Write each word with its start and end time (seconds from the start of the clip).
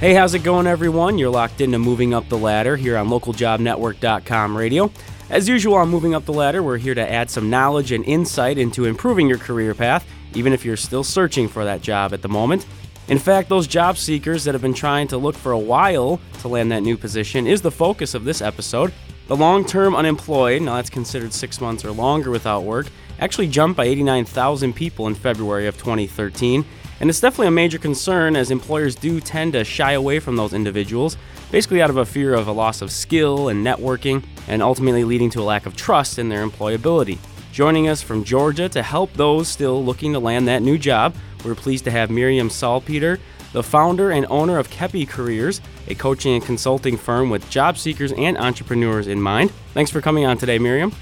Hey, 0.00 0.14
how's 0.14 0.32
it 0.32 0.38
going, 0.38 0.66
everyone? 0.66 1.18
You're 1.18 1.28
locked 1.28 1.60
into 1.60 1.78
Moving 1.78 2.14
Up 2.14 2.26
the 2.30 2.38
Ladder 2.38 2.74
here 2.74 2.96
on 2.96 3.10
localjobnetwork.com 3.10 4.56
radio. 4.56 4.90
As 5.28 5.46
usual 5.46 5.74
on 5.74 5.90
Moving 5.90 6.14
Up 6.14 6.24
the 6.24 6.32
Ladder, 6.32 6.62
we're 6.62 6.78
here 6.78 6.94
to 6.94 7.12
add 7.12 7.28
some 7.28 7.50
knowledge 7.50 7.92
and 7.92 8.02
insight 8.06 8.56
into 8.56 8.86
improving 8.86 9.28
your 9.28 9.36
career 9.36 9.74
path, 9.74 10.06
even 10.32 10.54
if 10.54 10.64
you're 10.64 10.78
still 10.78 11.04
searching 11.04 11.48
for 11.48 11.66
that 11.66 11.82
job 11.82 12.14
at 12.14 12.22
the 12.22 12.30
moment. 12.30 12.66
In 13.08 13.18
fact, 13.18 13.50
those 13.50 13.66
job 13.66 13.98
seekers 13.98 14.44
that 14.44 14.54
have 14.54 14.62
been 14.62 14.72
trying 14.72 15.06
to 15.08 15.18
look 15.18 15.34
for 15.36 15.52
a 15.52 15.58
while 15.58 16.18
to 16.38 16.48
land 16.48 16.72
that 16.72 16.82
new 16.82 16.96
position 16.96 17.46
is 17.46 17.60
the 17.60 17.70
focus 17.70 18.14
of 18.14 18.24
this 18.24 18.40
episode. 18.40 18.94
The 19.26 19.36
long 19.36 19.66
term 19.66 19.94
unemployed, 19.94 20.62
now 20.62 20.76
that's 20.76 20.88
considered 20.88 21.34
six 21.34 21.60
months 21.60 21.84
or 21.84 21.90
longer 21.90 22.30
without 22.30 22.64
work, 22.64 22.86
actually 23.18 23.48
jumped 23.48 23.76
by 23.76 23.84
89,000 23.84 24.72
people 24.72 25.08
in 25.08 25.14
February 25.14 25.66
of 25.66 25.76
2013. 25.76 26.64
And 27.00 27.08
it's 27.08 27.20
definitely 27.20 27.46
a 27.46 27.52
major 27.52 27.78
concern 27.78 28.36
as 28.36 28.50
employers 28.50 28.94
do 28.94 29.20
tend 29.20 29.54
to 29.54 29.64
shy 29.64 29.92
away 29.92 30.20
from 30.20 30.36
those 30.36 30.52
individuals, 30.52 31.16
basically 31.50 31.80
out 31.80 31.90
of 31.90 31.96
a 31.96 32.04
fear 32.04 32.34
of 32.34 32.46
a 32.46 32.52
loss 32.52 32.82
of 32.82 32.92
skill 32.92 33.48
and 33.48 33.66
networking, 33.66 34.22
and 34.48 34.62
ultimately 34.62 35.04
leading 35.04 35.30
to 35.30 35.40
a 35.40 35.42
lack 35.42 35.64
of 35.64 35.74
trust 35.74 36.18
in 36.18 36.28
their 36.28 36.46
employability. 36.46 37.18
Joining 37.52 37.88
us 37.88 38.02
from 38.02 38.22
Georgia 38.22 38.68
to 38.68 38.82
help 38.82 39.12
those 39.14 39.48
still 39.48 39.82
looking 39.84 40.12
to 40.12 40.18
land 40.18 40.46
that 40.46 40.62
new 40.62 40.78
job, 40.78 41.14
we're 41.44 41.54
pleased 41.54 41.84
to 41.84 41.90
have 41.90 42.10
Miriam 42.10 42.50
Salpeter, 42.50 43.18
the 43.52 43.62
founder 43.62 44.10
and 44.10 44.26
owner 44.28 44.58
of 44.58 44.68
Keppie 44.68 45.08
Careers, 45.08 45.60
a 45.88 45.94
coaching 45.94 46.34
and 46.34 46.44
consulting 46.44 46.96
firm 46.96 47.30
with 47.30 47.48
job 47.50 47.78
seekers 47.78 48.12
and 48.12 48.36
entrepreneurs 48.38 49.08
in 49.08 49.20
mind. 49.20 49.50
Thanks 49.72 49.90
for 49.90 50.00
coming 50.00 50.26
on 50.26 50.36
today, 50.36 50.58
Miriam. 50.58 50.92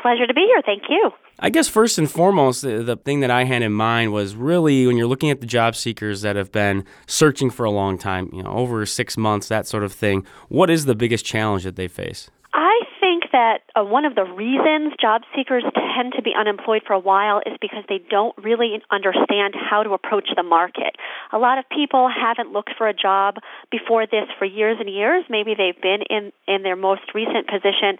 Pleasure 0.00 0.26
to 0.26 0.34
be 0.34 0.42
here. 0.42 0.62
Thank 0.64 0.82
you. 0.88 1.10
I 1.38 1.50
guess 1.50 1.68
first 1.68 1.98
and 1.98 2.10
foremost, 2.10 2.62
the, 2.62 2.82
the, 2.82 2.96
thing 2.96 3.20
that 3.20 3.30
I 3.30 3.44
had 3.44 3.60
in 3.60 3.72
mind 3.72 4.12
was 4.12 4.34
really 4.34 4.86
when 4.86 4.96
you're 4.96 5.06
looking 5.06 5.30
at 5.30 5.40
the 5.40 5.46
job 5.46 5.76
seekers 5.76 6.22
that 6.22 6.34
have 6.34 6.50
been 6.50 6.84
searching 7.06 7.50
for 7.50 7.64
a 7.64 7.70
long 7.70 7.98
time, 7.98 8.30
you 8.32 8.42
know, 8.42 8.50
over 8.50 8.86
six 8.86 9.18
months, 9.18 9.48
that 9.48 9.66
sort 9.66 9.84
of 9.84 9.92
thing. 9.92 10.24
What 10.48 10.70
is 10.70 10.86
the 10.86 10.94
biggest 10.94 11.26
challenge 11.26 11.64
that 11.64 11.76
they 11.76 11.88
face? 11.88 12.30
I 12.54 12.80
think 13.00 13.24
that 13.32 13.58
uh, 13.76 13.84
one 13.84 14.06
of 14.06 14.14
the 14.14 14.24
reasons 14.24 14.94
job 14.98 15.22
seekers 15.36 15.62
tend 15.94 16.14
to 16.16 16.22
be 16.22 16.32
unemployed 16.38 16.82
for 16.86 16.94
a 16.94 16.98
while 16.98 17.42
is 17.44 17.52
because 17.60 17.84
they 17.86 18.00
don't 18.10 18.34
really 18.38 18.80
understand 18.90 19.54
how 19.54 19.82
to 19.82 19.92
approach 19.92 20.30
the 20.34 20.42
market. 20.42 20.96
A 21.32 21.38
lot 21.38 21.58
of 21.58 21.64
people 21.68 22.08
haven't 22.08 22.52
looked 22.52 22.72
for 22.78 22.88
a 22.88 22.94
job 22.94 23.36
before 23.70 24.06
this 24.06 24.26
for 24.38 24.44
years 24.44 24.76
and 24.78 24.88
years. 24.88 25.24
Maybe 25.28 25.54
they've 25.54 25.80
been 25.80 26.02
in, 26.08 26.32
in 26.46 26.62
their 26.62 26.76
most 26.76 27.02
recent 27.14 27.48
position 27.48 27.98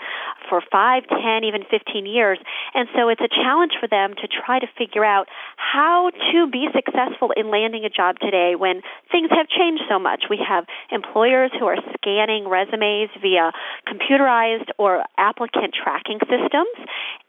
for 0.48 0.62
five, 0.70 1.02
ten, 1.08 1.44
even 1.44 1.62
15 1.68 2.06
years. 2.06 2.38
And 2.74 2.88
so 2.94 3.08
it's 3.08 3.20
a 3.20 3.28
challenge 3.28 3.72
for 3.80 3.88
them 3.88 4.14
to 4.14 4.28
try 4.28 4.58
to 4.58 4.66
figure 4.78 5.04
out 5.04 5.26
how 5.56 6.10
to 6.32 6.46
be 6.50 6.68
successful 6.74 7.32
in 7.36 7.50
landing 7.50 7.84
a 7.84 7.90
job 7.90 8.18
today 8.20 8.54
when 8.56 8.82
things 9.10 9.28
have 9.30 9.48
changed 9.48 9.82
so 9.88 9.98
much. 9.98 10.24
We 10.30 10.38
have 10.46 10.64
employers 10.90 11.50
who 11.58 11.66
are 11.66 11.78
scanning 11.94 12.48
resumes 12.48 13.10
via 13.20 13.52
computerized 13.86 14.70
or 14.78 15.04
applicant 15.18 15.74
tracking 15.74 16.20
systems, 16.20 16.76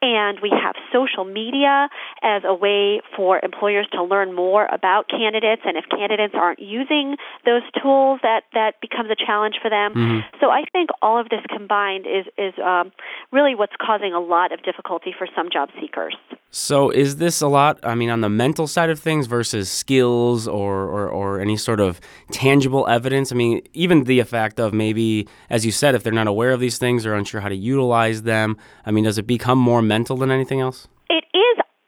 and 0.02 0.40
we 0.42 0.52
have 0.52 0.76
social 0.94 1.26
media 1.26 1.90
as 2.22 2.44
a 2.46 2.54
way 2.54 3.02
for 3.16 3.40
employers 3.44 3.88
to 3.94 4.04
learn 4.04 4.34
more 4.34 4.68
about 4.72 5.10
candidates. 5.10 5.62
And 5.66 5.78
if 5.78 5.86
candidates 5.90 6.34
aren't 6.36 6.60
using 6.60 7.16
those 7.46 7.64
tools, 7.82 8.20
that 8.24 8.44
that 8.54 8.82
becomes 8.82 9.10
a 9.10 9.16
challenge 9.16 9.56
for 9.62 9.70
them. 9.70 9.94
Mm-hmm. 9.94 10.38
So 10.40 10.50
I 10.50 10.64
think 10.72 10.90
all 11.02 11.20
of 11.20 11.30
this 11.30 11.42
combined 11.50 12.06
is 12.06 12.26
is 12.38 12.54
um, 12.64 12.92
really 13.32 13.56
what's 13.56 13.76
causing 13.80 14.14
a 14.14 14.20
lot 14.20 14.52
of 14.52 14.64
difficulty 14.64 15.14
for 15.18 15.28
some 15.36 15.50
job 15.52 15.70
seekers. 15.80 16.16
So 16.50 16.90
is 16.90 17.18
this 17.18 17.42
a 17.42 17.48
lot? 17.48 17.80
I 17.84 17.94
mean, 17.94 18.10
on 18.10 18.22
the 18.22 18.30
mental 18.30 18.68
side 18.68 18.90
of 18.90 19.00
things 19.00 19.28
versus 19.28 19.70
skills 19.70 20.48
or, 20.48 20.84
or, 20.84 21.10
or 21.10 21.40
any 21.40 21.58
sort 21.58 21.80
of 21.80 22.00
tangible 22.32 22.88
evidence. 22.88 23.32
I 23.32 23.36
mean, 23.36 23.62
even 23.74 24.06
the 24.06 24.20
effect 24.20 24.60
of 24.60 24.74
maybe, 24.74 25.28
as 25.50 25.66
you 25.66 25.72
said, 25.72 25.94
if 25.94 26.04
they're 26.04 26.14
not 26.14 26.28
aware 26.28 26.52
of 26.52 26.60
these 26.60 26.78
things 26.78 27.06
or 27.06 27.14
unsure 27.14 27.42
how 27.42 27.50
to 27.50 27.56
utilize 27.56 28.24
them. 28.24 28.58
I 28.86 28.92
mean, 28.92 29.04
does 29.04 29.18
it 29.18 29.28
become 29.28 29.60
more 29.60 29.82
mental 29.82 30.18
than 30.18 30.32
anything 30.32 30.62
else? 30.62 30.88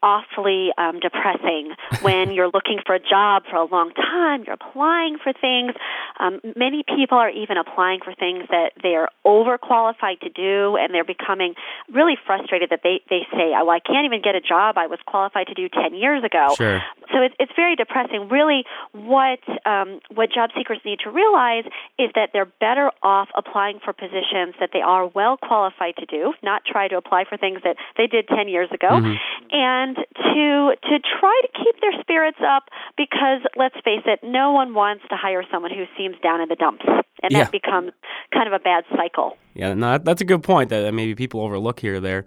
It 0.02 0.06
awfully 0.10 0.70
um, 0.78 1.00
depressing 1.00 1.74
when 2.02 2.32
you're 2.32 2.50
looking 2.52 2.78
for 2.84 2.94
a 2.94 3.00
job 3.00 3.44
for 3.50 3.56
a 3.56 3.64
long 3.64 3.92
time. 3.92 4.44
You're 4.44 4.54
applying 4.54 5.18
for 5.22 5.32
things. 5.32 5.72
Um, 6.18 6.40
many 6.56 6.82
people 6.82 7.18
are 7.18 7.30
even 7.30 7.56
applying 7.56 8.00
for 8.04 8.14
things 8.14 8.44
that 8.50 8.72
they're 8.82 9.08
overqualified 9.24 10.20
to 10.20 10.30
do, 10.30 10.76
and 10.76 10.92
they're 10.94 11.04
becoming 11.04 11.54
really 11.92 12.16
frustrated 12.26 12.70
that 12.70 12.80
they 12.82 13.00
they 13.08 13.26
say, 13.32 13.52
"Oh, 13.54 13.68
I 13.68 13.80
can't 13.80 14.04
even 14.04 14.22
get 14.22 14.34
a 14.34 14.40
job 14.40 14.76
I 14.78 14.86
was 14.86 14.98
qualified 15.06 15.46
to 15.48 15.54
do 15.54 15.68
ten 15.68 15.94
years 15.94 16.24
ago." 16.24 16.54
Sure. 16.56 16.82
So 17.12 17.22
it's 17.22 17.34
it's 17.38 17.52
very 17.56 17.76
depressing. 17.76 18.28
Really, 18.28 18.64
what 18.92 19.40
um, 19.66 20.00
what 20.14 20.30
job 20.32 20.50
seekers 20.56 20.78
need 20.84 21.00
to 21.04 21.10
realize 21.10 21.64
is 21.98 22.10
that 22.14 22.30
they're 22.32 22.50
better 22.60 22.90
off 23.02 23.28
applying 23.36 23.80
for 23.84 23.92
positions 23.92 24.54
that 24.60 24.70
they 24.72 24.80
are 24.80 25.06
well 25.06 25.36
qualified 25.36 25.96
to 25.98 26.06
do, 26.06 26.34
not 26.42 26.64
try 26.64 26.88
to 26.88 26.96
apply 26.96 27.24
for 27.28 27.36
things 27.36 27.60
that 27.64 27.76
they 27.96 28.06
did 28.06 28.28
ten 28.28 28.48
years 28.48 28.70
ago, 28.72 28.88
mm-hmm. 28.88 29.14
and 29.50 29.89
and 29.96 30.06
to 30.14 30.88
to 30.88 30.98
try 31.20 31.40
to 31.42 31.48
keep 31.52 31.80
their 31.80 32.00
spirits 32.00 32.38
up 32.46 32.64
because 32.96 33.40
let's 33.56 33.74
face 33.84 34.02
it, 34.06 34.20
no 34.22 34.52
one 34.52 34.74
wants 34.74 35.04
to 35.10 35.16
hire 35.16 35.44
someone 35.50 35.70
who 35.70 35.84
seems 35.96 36.16
down 36.22 36.40
in 36.40 36.48
the 36.48 36.56
dumps, 36.56 36.84
and 37.22 37.30
yeah. 37.32 37.44
that 37.44 37.52
becomes 37.52 37.92
kind 38.32 38.46
of 38.46 38.52
a 38.52 38.58
bad 38.58 38.84
cycle. 38.96 39.36
Yeah, 39.54 39.74
no, 39.74 39.98
that's 39.98 40.20
a 40.20 40.24
good 40.24 40.42
point 40.42 40.70
that 40.70 40.92
maybe 40.94 41.14
people 41.14 41.40
overlook 41.40 41.80
here 41.80 41.96
or 41.96 42.00
there. 42.00 42.24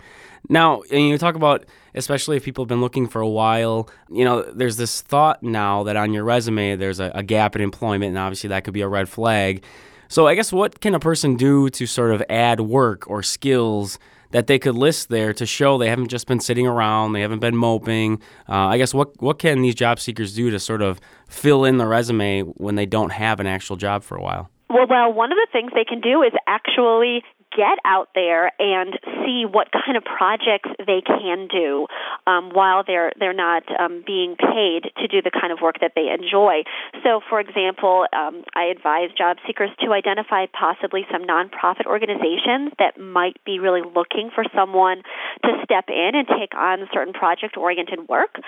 Now, 0.49 0.83
you 0.91 1.17
talk 1.17 1.35
about 1.35 1.65
especially 1.95 2.37
if 2.37 2.43
people 2.43 2.63
have 2.63 2.69
been 2.69 2.81
looking 2.81 3.07
for 3.07 3.21
a 3.21 3.29
while. 3.29 3.89
You 4.09 4.25
know, 4.25 4.41
there's 4.41 4.77
this 4.77 5.01
thought 5.01 5.43
now 5.43 5.83
that 5.83 5.95
on 5.95 6.13
your 6.13 6.23
resume 6.23 6.75
there's 6.75 6.99
a, 6.99 7.11
a 7.15 7.23
gap 7.23 7.55
in 7.55 7.61
employment, 7.61 8.09
and 8.09 8.17
obviously 8.17 8.49
that 8.49 8.63
could 8.63 8.73
be 8.73 8.81
a 8.81 8.87
red 8.87 9.07
flag. 9.07 9.63
So, 10.09 10.27
I 10.27 10.35
guess 10.35 10.51
what 10.51 10.81
can 10.81 10.93
a 10.93 10.99
person 10.99 11.37
do 11.37 11.69
to 11.69 11.87
sort 11.87 12.11
of 12.11 12.23
add 12.29 12.59
work 12.61 13.09
or 13.09 13.23
skills? 13.23 13.97
That 14.33 14.47
they 14.47 14.59
could 14.59 14.75
list 14.75 15.09
there 15.09 15.31
to 15.31 15.45
show 15.45 15.77
they 15.77 15.89
haven't 15.89 16.09
just 16.09 16.27
been 16.27 16.39
sitting 16.39 16.67
around, 16.67 17.13
they 17.13 17.21
haven't 17.21 17.39
been 17.39 17.55
moping. 17.55 18.21
Uh, 18.49 18.67
I 18.67 18.77
guess 18.77 18.93
what 18.93 19.21
what 19.21 19.39
can 19.39 19.61
these 19.61 19.75
job 19.75 19.99
seekers 19.99 20.35
do 20.35 20.51
to 20.51 20.59
sort 20.59 20.81
of 20.81 20.99
fill 21.29 21.63
in 21.63 21.77
the 21.77 21.87
resume 21.87 22.41
when 22.41 22.75
they 22.75 22.85
don't 22.85 23.11
have 23.11 23.39
an 23.39 23.47
actual 23.47 23.77
job 23.77 24.03
for 24.03 24.17
a 24.17 24.21
while? 24.21 24.49
Well, 24.69 24.87
well, 24.89 25.13
one 25.13 25.31
of 25.31 25.37
the 25.37 25.47
things 25.51 25.71
they 25.75 25.85
can 25.85 26.01
do 26.01 26.23
is 26.23 26.33
actually 26.47 27.23
get 27.55 27.77
out 27.85 28.09
there 28.15 28.51
and 28.59 28.97
see 29.25 29.45
what 29.49 29.69
kind 29.71 29.97
of 29.97 30.03
projects 30.03 30.69
they 30.85 31.01
can 31.01 31.47
do 31.47 31.87
um, 32.27 32.51
while 32.53 32.83
they're 32.85 33.11
they're 33.19 33.33
not 33.33 33.63
um, 33.79 34.03
being 34.05 34.35
paid 34.35 34.91
to 34.97 35.07
do 35.07 35.21
the 35.21 35.31
kind 35.31 35.51
of 35.51 35.59
work 35.61 35.79
that 35.81 35.93
they 35.95 36.09
enjoy. 36.09 36.63
So, 37.03 37.21
for 37.29 37.39
example, 37.39 38.05
um, 38.13 38.43
I 38.55 38.65
advise 38.65 39.09
job 39.17 39.37
seekers 39.45 39.69
to 39.81 39.91
identify 39.93 40.45
possibly 40.47 41.05
some 41.11 41.23
nonprofit 41.23 41.85
organizations 41.85 42.71
that 42.79 42.99
might 42.99 43.37
be 43.45 43.59
really 43.59 43.81
looking 43.81 44.29
for 44.33 44.43
someone 44.55 45.03
to 45.43 45.49
step 45.63 45.85
in 45.89 46.11
and 46.15 46.27
take 46.27 46.55
on 46.57 46.89
certain 46.93 47.13
project-oriented 47.13 48.09
work, 48.09 48.41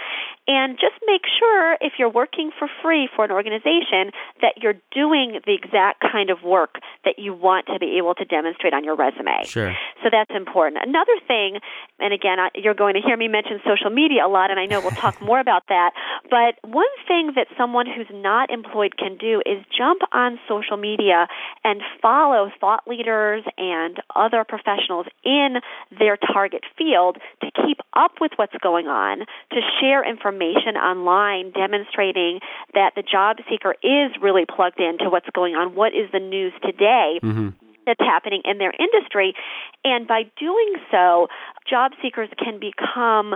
and 0.48 0.78
just 0.82 0.98
make 1.06 1.22
sure 1.40 1.78
if 1.80 1.94
you're 2.00 2.10
working 2.10 2.50
for 2.58 2.68
free 2.82 3.08
for 3.16 3.26
an 3.26 3.32
organization 3.32 4.10
that 4.42 4.58
you're 4.58 4.82
doing 4.92 5.40
the 5.46 5.54
exact 5.54 6.02
kind 6.02 6.30
of 6.30 6.42
work 6.42 6.82
that 7.06 7.20
you 7.20 7.34
want 7.34 7.68
to 7.68 7.78
be 7.78 7.98
able 7.98 8.16
to 8.16 8.26
demonstrate 8.26 8.74
on 8.74 8.84
your 8.84 8.96
your 8.96 9.12
resume. 9.12 9.46
Sure. 9.46 9.76
So 10.04 10.10
that's 10.12 10.32
important. 10.36 10.82
Another 10.86 11.14
thing, 11.28 11.60
and 12.00 12.14
again, 12.14 12.38
you're 12.56 12.74
going 12.74 12.96
to 12.96 13.02
hear 13.02 13.18
me 13.18 13.28
mention 13.28 13.60
social 13.66 13.90
media 13.90 14.26
a 14.26 14.30
lot, 14.30 14.52
and 14.52 14.60
I 14.60 14.66
know 14.66 14.80
we'll 14.82 14.92
talk 14.92 15.22
more 15.22 15.40
about 15.40 15.64
that. 15.70 15.92
But 16.30 16.56
one 16.70 16.86
thing 17.08 17.34
that 17.36 17.48
someone 17.58 17.86
who's 17.86 18.10
not 18.12 18.50
employed 18.50 18.98
can 18.98 19.18
do 19.18 19.42
is 19.46 19.64
jump 19.76 20.02
on 20.12 20.40
social 20.48 20.78
media 20.78 21.28
and 21.64 21.82
follow 22.02 22.52
thought 22.60 22.88
leaders 22.88 23.44
and 23.58 24.02
other 24.16 24.44
professionals 24.48 25.08
in 25.24 25.58
their 25.98 26.18
target 26.18 26.64
field 26.78 27.18
to 27.42 27.52
keep 27.66 27.80
up 27.94 28.14
with 28.22 28.32
what's 28.36 28.56
going 28.62 28.88
on, 28.88 29.20
to 29.52 29.60
share 29.80 30.08
information 30.08 30.76
online 30.76 31.52
demonstrating 31.52 32.40
that 32.74 32.94
the 32.96 33.04
job 33.04 33.38
seeker 33.50 33.76
is 33.84 34.12
really 34.22 34.46
plugged 34.46 34.80
into 34.80 35.10
what's 35.10 35.30
going 35.34 35.56
on, 35.56 35.76
what 35.76 35.94
is 35.94 36.12
the 36.12 36.20
news 36.20 36.54
today. 36.62 37.20
Mm-hmm 37.24 37.50
that's 37.86 38.00
happening 38.00 38.42
in 38.46 38.58
their 38.58 38.74
industry. 38.80 39.36
And 39.84 40.08
by 40.08 40.24
doing 40.40 40.74
so, 40.90 41.28
job 41.70 41.92
seekers 42.02 42.30
can 42.44 42.60
become 42.60 43.36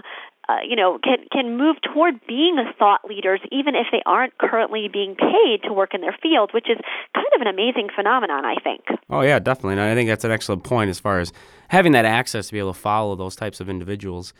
uh, 0.49 0.57
you 0.67 0.75
know, 0.75 0.97
can 1.03 1.17
can 1.31 1.57
move 1.57 1.75
toward 1.93 2.15
being 2.25 2.55
the 2.55 2.65
thought 2.79 3.05
leaders, 3.07 3.39
even 3.51 3.75
if 3.75 3.85
they 3.91 4.01
aren't 4.07 4.35
currently 4.39 4.89
being 4.91 5.15
paid 5.15 5.61
to 5.63 5.71
work 5.71 5.93
in 5.93 6.01
their 6.01 6.17
field, 6.23 6.49
which 6.55 6.67
is 6.67 6.77
kind 7.13 7.27
of 7.35 7.41
an 7.41 7.47
amazing 7.47 7.87
phenomenon, 7.95 8.45
I 8.45 8.55
think. 8.55 8.81
Oh 9.11 9.21
yeah, 9.21 9.37
definitely. 9.37 9.73
And 9.73 9.81
I 9.81 9.93
think 9.93 10.09
that's 10.09 10.23
an 10.23 10.31
excellent 10.31 10.63
point 10.63 10.89
as 10.89 10.99
far 10.99 11.19
as 11.19 11.31
having 11.69 11.93
that 11.93 12.05
access 12.05 12.47
to 12.47 12.53
be 12.53 12.59
able 12.59 12.73
to 12.73 12.79
follow 12.79 13.15
those 13.15 13.35
types 13.35 13.59
of 13.59 13.69
individuals. 13.69 14.33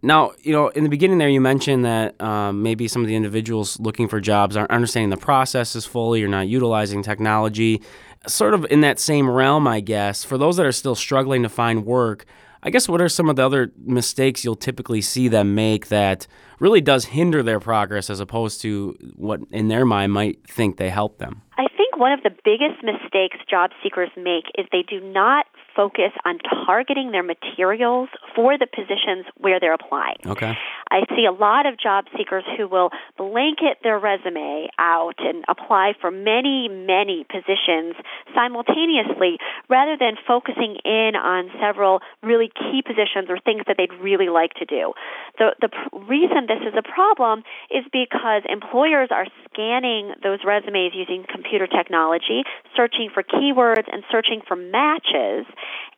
Now, 0.00 0.32
you 0.42 0.52
know, 0.52 0.68
in 0.68 0.84
the 0.84 0.90
beginning 0.90 1.18
there, 1.18 1.28
you 1.28 1.40
mentioned 1.40 1.84
that 1.84 2.20
um, 2.22 2.62
maybe 2.62 2.86
some 2.86 3.02
of 3.02 3.08
the 3.08 3.16
individuals 3.16 3.80
looking 3.80 4.06
for 4.06 4.20
jobs 4.20 4.56
aren't 4.56 4.70
understanding 4.70 5.10
the 5.10 5.16
processes 5.16 5.86
fully 5.86 6.22
or 6.22 6.28
not 6.28 6.46
utilizing 6.46 7.02
technology 7.02 7.82
sort 8.26 8.54
of 8.54 8.66
in 8.70 8.80
that 8.80 8.98
same 8.98 9.28
realm, 9.28 9.66
I 9.66 9.80
guess, 9.80 10.24
for 10.24 10.38
those 10.38 10.56
that 10.56 10.66
are 10.66 10.72
still 10.72 10.94
struggling 10.94 11.42
to 11.42 11.48
find 11.48 11.84
work, 11.84 12.26
I 12.62 12.70
guess 12.70 12.88
what 12.88 13.00
are 13.00 13.08
some 13.08 13.28
of 13.28 13.36
the 13.36 13.46
other 13.46 13.72
mistakes 13.84 14.44
you'll 14.44 14.56
typically 14.56 15.00
see 15.00 15.28
them 15.28 15.54
make 15.54 15.88
that 15.88 16.26
really 16.58 16.80
does 16.80 17.06
hinder 17.06 17.42
their 17.42 17.60
progress 17.60 18.10
as 18.10 18.18
opposed 18.18 18.60
to 18.62 18.96
what 19.14 19.40
in 19.52 19.68
their 19.68 19.84
mind 19.84 20.12
might 20.12 20.44
think 20.48 20.76
they 20.76 20.90
help 20.90 21.18
them? 21.18 21.42
I 21.56 21.66
one 21.98 22.12
of 22.12 22.22
the 22.22 22.30
biggest 22.30 22.82
mistakes 22.82 23.36
job 23.50 23.70
seekers 23.82 24.10
make 24.16 24.46
is 24.56 24.66
they 24.70 24.86
do 24.86 25.00
not 25.00 25.46
focus 25.74 26.12
on 26.24 26.38
targeting 26.66 27.10
their 27.10 27.22
materials 27.22 28.08
for 28.34 28.56
the 28.56 28.66
positions 28.66 29.26
where 29.36 29.60
they're 29.60 29.74
applying. 29.74 30.16
Okay. 30.26 30.54
I 30.90 31.04
see 31.14 31.26
a 31.26 31.32
lot 31.32 31.66
of 31.66 31.78
job 31.78 32.06
seekers 32.16 32.44
who 32.56 32.66
will 32.66 32.90
blanket 33.16 33.78
their 33.82 33.98
resume 33.98 34.68
out 34.78 35.18
and 35.18 35.44
apply 35.48 35.92
for 36.00 36.10
many, 36.10 36.68
many 36.68 37.26
positions 37.30 37.94
simultaneously 38.34 39.38
rather 39.68 39.96
than 39.98 40.14
focusing 40.26 40.78
in 40.84 41.14
on 41.14 41.50
several 41.60 42.00
really 42.22 42.50
key 42.54 42.82
positions 42.82 43.28
or 43.28 43.38
things 43.38 43.62
that 43.66 43.76
they'd 43.76 43.94
really 44.00 44.28
like 44.28 44.54
to 44.54 44.64
do. 44.64 44.94
The, 45.38 45.54
the 45.60 45.70
reason 46.06 46.46
this 46.46 46.62
is 46.62 46.74
a 46.78 46.82
problem 46.82 47.42
is 47.70 47.84
because 47.92 48.42
employers 48.48 49.10
are 49.10 49.26
scanning 49.58 50.14
those 50.22 50.38
resumes 50.44 50.92
using 50.94 51.24
computer 51.28 51.66
technology, 51.66 52.44
searching 52.76 53.10
for 53.12 53.22
keywords 53.22 53.86
and 53.92 54.04
searching 54.10 54.40
for 54.46 54.56
matches. 54.56 55.46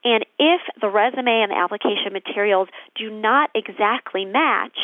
And 0.03 0.25
if 0.39 0.61
the 0.81 0.89
resume 0.89 1.43
and 1.43 1.53
the 1.53 1.57
application 1.57 2.13
materials 2.13 2.69
do 2.97 3.11
not 3.11 3.51
exactly 3.55 4.25
match, 4.25 4.77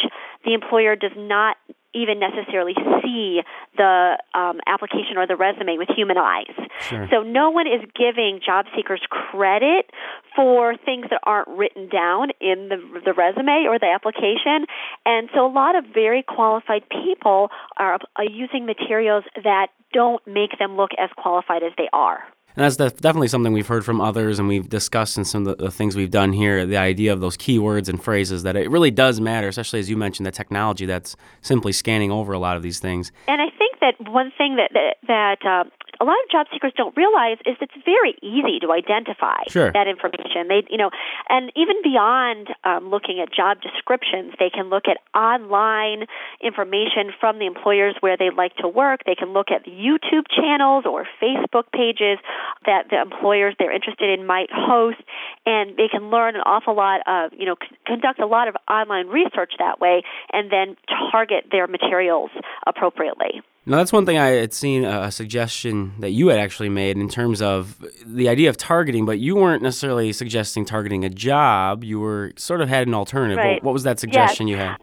the 0.44 0.52
employer 0.52 0.94
does 0.94 1.16
not 1.16 1.56
even 1.96 2.20
necessarily 2.20 2.74
see 3.02 3.40
the 3.76 4.18
um, 4.34 4.60
application 4.66 5.16
or 5.16 5.26
the 5.26 5.36
resume 5.36 5.78
with 5.78 5.88
human 5.88 6.18
eyes. 6.18 6.52
Sure. 6.80 7.08
So 7.10 7.22
no 7.22 7.50
one 7.50 7.66
is 7.66 7.80
giving 7.96 8.40
job 8.44 8.66
seekers 8.76 9.00
credit 9.08 9.90
for 10.34 10.76
things 10.76 11.06
that 11.10 11.20
aren't 11.24 11.48
written 11.48 11.88
down 11.88 12.30
in 12.40 12.68
the, 12.68 13.00
the 13.04 13.14
resume 13.14 13.66
or 13.66 13.78
the 13.78 13.88
application. 13.88 14.66
And 15.04 15.30
so 15.34 15.46
a 15.46 15.52
lot 15.52 15.74
of 15.74 15.84
very 15.92 16.22
qualified 16.22 16.82
people 16.90 17.48
are, 17.78 17.98
are 18.16 18.24
using 18.24 18.66
materials 18.66 19.24
that 19.42 19.68
don't 19.92 20.24
make 20.26 20.58
them 20.58 20.76
look 20.76 20.90
as 20.98 21.08
qualified 21.16 21.62
as 21.62 21.72
they 21.78 21.88
are. 21.92 22.20
And 22.56 22.64
that's 22.64 22.76
def- 22.76 23.00
definitely 23.00 23.28
something 23.28 23.52
we've 23.52 23.66
heard 23.66 23.84
from 23.84 24.00
others 24.00 24.38
and 24.38 24.48
we've 24.48 24.68
discussed 24.68 25.18
in 25.18 25.24
some 25.24 25.46
of 25.46 25.58
the, 25.58 25.64
the, 25.64 25.70
things 25.70 25.94
we've 25.94 26.10
done 26.10 26.32
here 26.32 26.64
the 26.64 26.78
idea 26.78 27.12
of 27.12 27.20
those 27.20 27.36
keywords 27.36 27.88
and 27.88 28.02
phrases 28.02 28.44
that 28.44 28.56
it 28.56 28.70
really 28.70 28.90
does 28.90 29.20
matter, 29.20 29.48
especially 29.48 29.78
as 29.78 29.90
you 29.90 29.96
mentioned, 29.96 30.26
the 30.26 30.30
technology 30.30 30.86
that's 30.86 31.16
simply 31.42 31.72
scanning 31.72 32.10
over 32.10 32.32
a 32.32 32.38
lot 32.38 32.56
of 32.56 32.62
these 32.62 32.80
things. 32.80 33.12
And 33.28 33.42
I 33.42 33.50
think 33.58 33.80
that 33.80 34.10
one 34.10 34.32
thing 34.38 34.56
that, 34.56 34.70
that, 34.72 34.96
that 35.06 35.46
uh, 35.46 35.64
a 36.00 36.04
lot 36.04 36.16
of 36.24 36.30
job 36.30 36.46
seekers 36.52 36.72
don't 36.76 36.96
realize 36.96 37.38
is 37.46 37.56
it's 37.60 37.74
very 37.84 38.16
easy 38.22 38.58
to 38.60 38.72
identify 38.72 39.42
sure. 39.48 39.72
that 39.72 39.88
information. 39.88 40.48
They, 40.48 40.64
you 40.70 40.76
know, 40.76 40.90
and 41.28 41.52
even 41.56 41.76
beyond 41.82 42.48
um, 42.64 42.90
looking 42.90 43.20
at 43.20 43.32
job 43.32 43.60
descriptions, 43.60 44.34
they 44.38 44.50
can 44.50 44.68
look 44.68 44.84
at 44.88 44.98
online 45.18 46.06
information 46.42 47.12
from 47.18 47.38
the 47.38 47.46
employers 47.46 47.94
where 48.00 48.16
they 48.16 48.30
like 48.30 48.54
to 48.56 48.68
work. 48.68 49.00
They 49.06 49.14
can 49.14 49.32
look 49.32 49.50
at 49.50 49.64
YouTube 49.64 50.28
channels 50.28 50.84
or 50.86 51.06
Facebook 51.22 51.70
pages 51.72 52.18
that 52.66 52.90
the 52.90 53.00
employers 53.00 53.54
they're 53.58 53.72
interested 53.74 54.18
in 54.18 54.26
might 54.26 54.50
host, 54.52 54.98
and 55.44 55.76
they 55.76 55.88
can 55.88 56.10
learn 56.10 56.36
an 56.36 56.42
awful 56.42 56.74
lot 56.74 57.00
of, 57.06 57.32
you 57.38 57.46
know, 57.46 57.56
c- 57.60 57.76
conduct 57.86 58.20
a 58.20 58.26
lot 58.26 58.48
of 58.48 58.56
online 58.68 59.08
research 59.08 59.54
that 59.58 59.80
way, 59.80 60.02
and 60.32 60.50
then 60.50 60.76
target 61.12 61.46
their 61.50 61.66
materials 61.66 62.30
appropriately. 62.66 63.42
Now, 63.68 63.78
that's 63.78 63.92
one 63.92 64.06
thing 64.06 64.16
I 64.16 64.28
had 64.28 64.54
seen 64.54 64.84
a 64.84 65.10
suggestion 65.10 65.94
that 65.98 66.10
you 66.10 66.28
had 66.28 66.38
actually 66.38 66.68
made 66.68 66.96
in 66.96 67.08
terms 67.08 67.42
of 67.42 67.84
the 68.06 68.28
idea 68.28 68.48
of 68.48 68.56
targeting, 68.56 69.04
but 69.04 69.18
you 69.18 69.34
weren't 69.34 69.60
necessarily 69.60 70.12
suggesting 70.12 70.64
targeting 70.64 71.04
a 71.04 71.10
job. 71.10 71.82
You 71.82 71.98
were 71.98 72.32
sort 72.36 72.60
of 72.60 72.68
had 72.68 72.86
an 72.86 72.94
alternative. 72.94 73.38
Right. 73.38 73.54
What, 73.54 73.64
what 73.64 73.72
was 73.72 73.82
that 73.82 73.98
suggestion 73.98 74.46
yes. 74.46 74.54
you 74.54 74.62
had? 74.64 74.76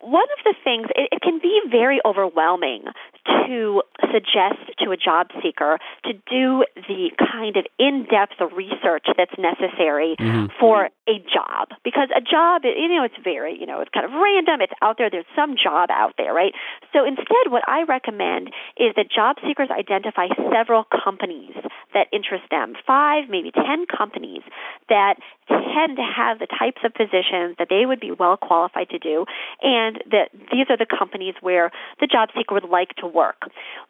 One 0.00 0.22
of 0.22 0.44
the 0.44 0.54
things, 0.64 0.86
it, 0.96 1.10
it 1.12 1.20
can 1.22 1.38
be 1.38 1.60
very 1.70 2.00
overwhelming 2.06 2.84
to 3.46 3.82
suggest 4.10 4.58
to 4.78 4.90
a 4.90 4.96
job 4.96 5.28
seeker 5.42 5.78
to 6.04 6.12
do 6.30 6.64
the 6.88 7.10
kind 7.18 7.56
of 7.56 7.64
in-depth 7.78 8.40
research 8.54 9.06
that's 9.16 9.34
necessary 9.38 10.16
mm-hmm. 10.18 10.46
for 10.58 10.90
a 11.08 11.16
job. 11.30 11.68
Because 11.84 12.08
a 12.14 12.20
job 12.20 12.62
you 12.64 12.88
know 12.88 13.04
it's 13.04 13.18
very 13.22 13.58
you 13.58 13.66
know 13.66 13.80
it's 13.80 13.90
kind 13.90 14.06
of 14.06 14.12
random. 14.12 14.60
It's 14.60 14.72
out 14.82 14.98
there. 14.98 15.10
There's 15.10 15.28
some 15.36 15.54
job 15.56 15.90
out 15.90 16.14
there 16.18 16.32
right? 16.34 16.52
So 16.92 17.04
instead 17.04 17.48
what 17.48 17.62
i 17.66 17.82
recommend 17.82 18.48
is 18.76 18.94
that 18.96 19.10
job 19.10 19.36
seekers 19.46 19.68
identify 19.70 20.28
several 20.52 20.84
companies 20.84 21.54
that 21.94 22.06
interest 22.12 22.44
them. 22.50 22.74
Five 22.86 23.24
maybe 23.28 23.50
ten 23.50 23.86
companies 23.86 24.42
that 24.88 25.14
tend 25.48 25.96
to 25.96 26.06
have 26.06 26.38
the 26.38 26.46
types 26.46 26.82
of 26.84 26.94
positions 26.94 27.56
that 27.58 27.68
they 27.68 27.86
would 27.86 28.00
be 28.00 28.12
well 28.12 28.36
qualified 28.36 28.88
to 28.90 28.98
do. 28.98 29.24
And 29.62 30.02
that 30.10 30.30
these 30.52 30.66
are 30.70 30.76
the 30.76 30.86
companies 30.86 31.34
where 31.40 31.70
the 32.00 32.06
job 32.06 32.30
seeker 32.36 32.54
would 32.54 32.68
like 32.68 32.94
to 32.96 33.06
work 33.06 33.19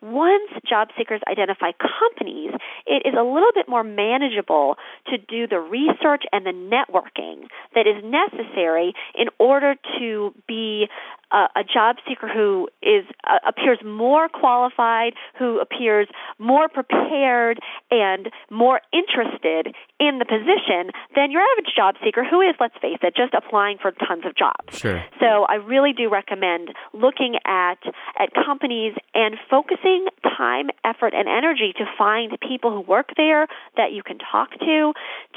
once 0.03 0.51
job 0.69 0.89
seekers 0.97 1.21
identify 1.31 1.71
companies, 1.73 2.53
it 2.87 3.07
is 3.07 3.15
a 3.19 3.23
little 3.23 3.53
bit 3.55 3.69
more 3.69 3.85
manageable 3.85 4.77
to 5.07 5.19
do 5.19 5.47
the 5.47 5.59
research 5.59 6.25
and 6.33 6.47
the 6.47 6.53
networking 6.53 7.47
that 7.75 7.87
is 7.87 8.03
necessary 8.05 8.95
in 9.15 9.29
order 9.39 9.75
to 9.99 10.35
be 10.47 10.89
a, 11.33 11.61
a 11.61 11.65
job 11.65 11.97
seeker 12.09 12.29
who 12.29 12.69
is 12.83 13.05
uh, 13.25 13.39
appears 13.47 13.79
more 13.85 14.29
qualified, 14.29 15.15
who 15.39 15.61
appears 15.61 16.09
more 16.39 16.69
prepared 16.69 17.59
and 17.91 18.31
more 18.51 18.81
interested 18.93 19.75
in 19.99 20.19
the 20.19 20.25
position 20.25 20.93
than 21.15 21.31
your 21.31 21.43
average 21.43 21.73
job 21.77 21.95
seeker 22.03 22.25
who 22.25 22.41
is, 22.41 22.55
let's 22.61 22.77
face 22.81 22.99
it, 23.03 23.15
just 23.17 23.35
applying 23.35 23.79
for 23.79 23.93
tons 23.93 24.25
of 24.25 24.35
jobs. 24.37 24.79
Sure. 24.79 25.05
So 25.21 25.45
I 25.49 25.57
really 25.57 25.93
do 25.93 26.09
recommend 26.09 26.71
looking 26.93 27.37
at 27.45 27.79
at 28.19 28.33
companies 28.35 28.95
and 29.15 29.37
focusing 29.51 30.07
time, 30.23 30.71
effort, 30.85 31.13
and 31.15 31.29
energy 31.29 31.73
to 31.77 31.85
find 31.99 32.33
people 32.41 32.73
who 32.73 32.81
work 32.81 33.11
there 33.17 33.47
that 33.77 33.93
you 33.93 34.03
can 34.03 34.19
talk 34.19 34.51
to, 34.59 34.93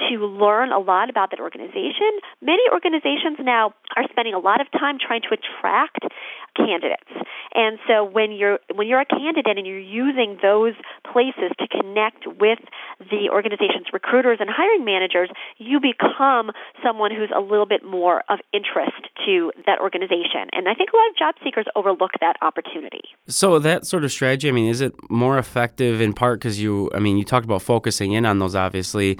to 0.10 0.16
learn 0.25 0.72
a 0.72 0.80
lot 0.80 1.10
about 1.10 1.31
that 1.31 1.39
organization. 1.39 2.12
Many 2.42 2.63
organizations 2.72 3.38
now 3.39 3.74
are 3.96 4.04
spending 4.10 4.34
a 4.34 4.39
lot 4.39 4.62
of 4.62 4.72
time 4.72 4.98
trying 5.00 5.22
to 5.24 5.36
attract 5.36 5.82
candidates. 6.56 7.09
And 7.53 7.80
so 7.88 8.03
when 8.03 8.31
you're 8.31 8.59
when 8.74 8.88
you're 8.88 9.01
a 9.01 9.06
candidate 9.06 9.57
and 9.57 9.65
you're 9.65 9.80
using 9.80 10.38
those 10.41 10.74
places 11.12 11.51
to 11.59 11.68
connect 11.68 12.25
with 12.27 12.59
the 13.00 13.30
organization's 13.31 13.88
recruiters 13.91 14.38
and 14.39 14.50
hiring 14.50 14.85
managers, 14.85 15.30
you 15.57 15.80
become 15.80 16.51
someone 16.83 17.12
who's 17.12 17.31
a 17.35 17.41
little 17.41 17.65
bit 17.65 17.83
more 17.83 18.24
of 18.30 18.39
interest 18.53 19.09
to 19.25 19.51
that 19.65 19.80
organization. 19.80 20.50
And 20.51 20.68
I 20.68 20.74
think 20.74 20.89
a 20.94 20.97
lot 20.97 21.09
of 21.09 21.18
job 21.18 21.35
seekers 21.44 21.65
overlook 21.75 22.12
that 22.21 22.36
opportunity. 22.41 23.01
So 23.27 23.60
that 23.60 23.86
sort 23.86 24.03
of 24.03 24.12
strategy, 24.12 24.50
I 24.50 24.51
mean, 24.51 24.69
is 24.69 24.81
it 24.81 24.93
more 25.10 25.38
effective 25.38 26.01
in 26.01 26.13
part 26.13 26.39
because 26.39 26.60
you, 26.60 26.89
I 26.93 27.00
mean, 27.00 27.17
you 27.17 27.24
talked 27.24 27.46
about 27.46 27.62
focusing 27.62 28.13
in 28.13 28.25
on 28.25 28.39
those 28.39 28.55
obviously 28.55 29.17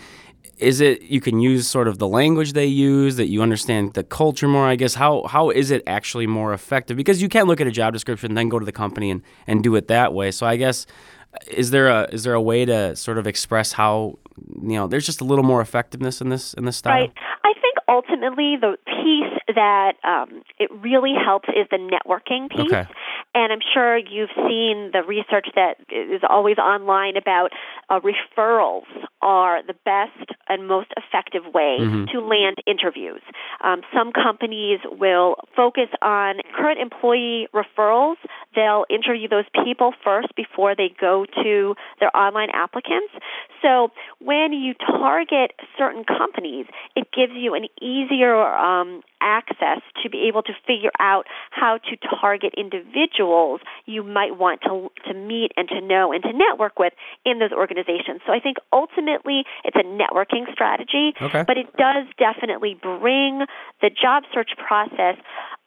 is 0.58 0.82
it 0.82 1.02
you 1.04 1.20
can 1.20 1.40
use 1.40 1.68
sort 1.68 1.88
of 1.88 1.98
the 1.98 2.08
language 2.08 2.54
they 2.54 2.66
use 2.66 3.16
that 3.16 3.28
you 3.28 3.42
understand 3.42 3.94
the 3.94 4.04
culture 4.04 4.48
more 4.48 4.68
i 4.68 4.76
guess? 4.76 4.96
How 4.96 5.24
how 5.24 5.50
is 5.50 5.72
it 5.72 5.84
actually 5.88 6.28
more 6.28 6.54
effective? 6.54 6.98
Because 6.98 7.22
you 7.22 7.30
can't 7.30 7.48
look 7.48 7.62
at 7.62 7.68
a 7.68 7.72
job 7.72 7.94
description 7.94 8.34
then 8.34 8.50
go 8.50 8.60
to 8.60 8.66
the 8.66 8.72
company 8.72 9.12
and 9.12 9.22
and 9.48 9.64
do 9.64 9.76
it 9.76 9.88
that 9.88 10.14
way. 10.14 10.32
So 10.32 10.46
i 10.46 10.56
guess 10.56 10.86
uh, 11.34 11.38
is 11.48 11.72
there 11.72 11.88
a 11.88 12.04
is 12.12 12.24
there 12.24 12.34
a 12.34 12.42
way 12.42 12.66
to 12.66 12.96
sort 12.96 13.18
of 13.18 13.28
express 13.28 13.74
how 13.74 14.20
you 14.62 14.76
know 14.78 14.88
there's 14.88 15.06
just 15.06 15.22
a 15.22 15.24
little 15.24 15.44
more 15.44 15.62
effectiveness 15.62 16.22
in 16.22 16.30
this 16.30 16.54
in 16.54 16.66
this 16.66 16.78
style? 16.78 16.94
Right. 16.94 17.14
I 17.44 17.54
think 17.54 17.76
ultimately 17.88 18.56
the 18.60 18.78
piece 18.86 19.33
that 19.48 19.94
um, 20.04 20.44
it 20.60 20.70
really 20.72 21.14
helps 21.14 21.50
is 21.50 21.68
the 21.72 21.78
networking 21.78 22.50
piece 22.50 22.72
okay. 22.72 22.88
And 23.36 23.52
I'm 23.52 23.62
sure 23.74 23.98
you've 23.98 24.30
seen 24.36 24.92
the 24.94 25.02
research 25.08 25.48
that 25.56 25.78
is 25.90 26.22
always 26.30 26.58
online 26.58 27.18
about 27.18 27.50
uh, 27.90 28.00
referrals 28.00 28.86
are 29.24 29.64
the 29.66 29.74
best 29.86 30.38
and 30.48 30.68
most 30.68 30.90
effective 30.98 31.42
way 31.52 31.78
mm-hmm. 31.80 32.06
to 32.12 32.22
land 32.22 32.58
interviews. 32.68 33.22
Um, 33.64 33.82
some 33.94 34.12
companies 34.12 34.80
will 34.86 35.38
focus 35.56 35.90
on 36.02 36.42
current 36.56 36.80
employee 36.80 37.48
referrals. 37.56 38.18
They'll 38.56 38.86
interview 38.90 39.28
those 39.28 39.46
people 39.64 39.94
first 40.04 40.36
before 40.36 40.76
they 40.76 40.90
go 41.00 41.26
to 41.44 41.76
their 42.00 42.16
online 42.16 42.50
applicants. 42.54 43.14
So 43.62 43.90
when 44.20 44.54
you 44.54 44.74
target 44.74 45.52
certain 45.78 46.04
companies, 46.04 46.66
it 46.96 47.08
gives 47.16 47.34
you 47.34 47.56
an 47.56 47.68
easier 47.82 48.36
um, 48.36 49.02
access 49.22 49.80
to 50.04 50.10
be 50.10 50.28
able 50.28 50.44
to 50.44 50.54
figure 50.68 50.92
out 51.00 51.26
how 51.52 51.78
to 51.78 51.98
target 52.20 52.54
individuals 52.58 53.62
you 53.86 54.04
might 54.04 54.38
want 54.38 54.62
to 54.62 54.92
to 55.08 55.14
meet 55.14 55.52
and 55.56 55.70
to 55.70 55.80
know 55.80 56.12
and 56.12 56.22
to 56.24 56.34
network 56.34 56.78
with 56.78 56.94
in 57.26 57.40
those 57.40 57.52
organizations. 57.52 58.20
So 58.28 58.34
I 58.34 58.40
think 58.40 58.58
ultimately 58.72 59.46
it's 59.64 59.78
a 59.78 59.88
networking 59.88 60.52
strategy, 60.52 61.14
okay. 61.22 61.44
but 61.48 61.58
it 61.58 61.72
does 61.78 62.06
definitely 62.20 62.78
bring 62.82 63.46
the 63.82 63.90
job 63.90 64.24
search 64.34 64.52
process 64.58 65.16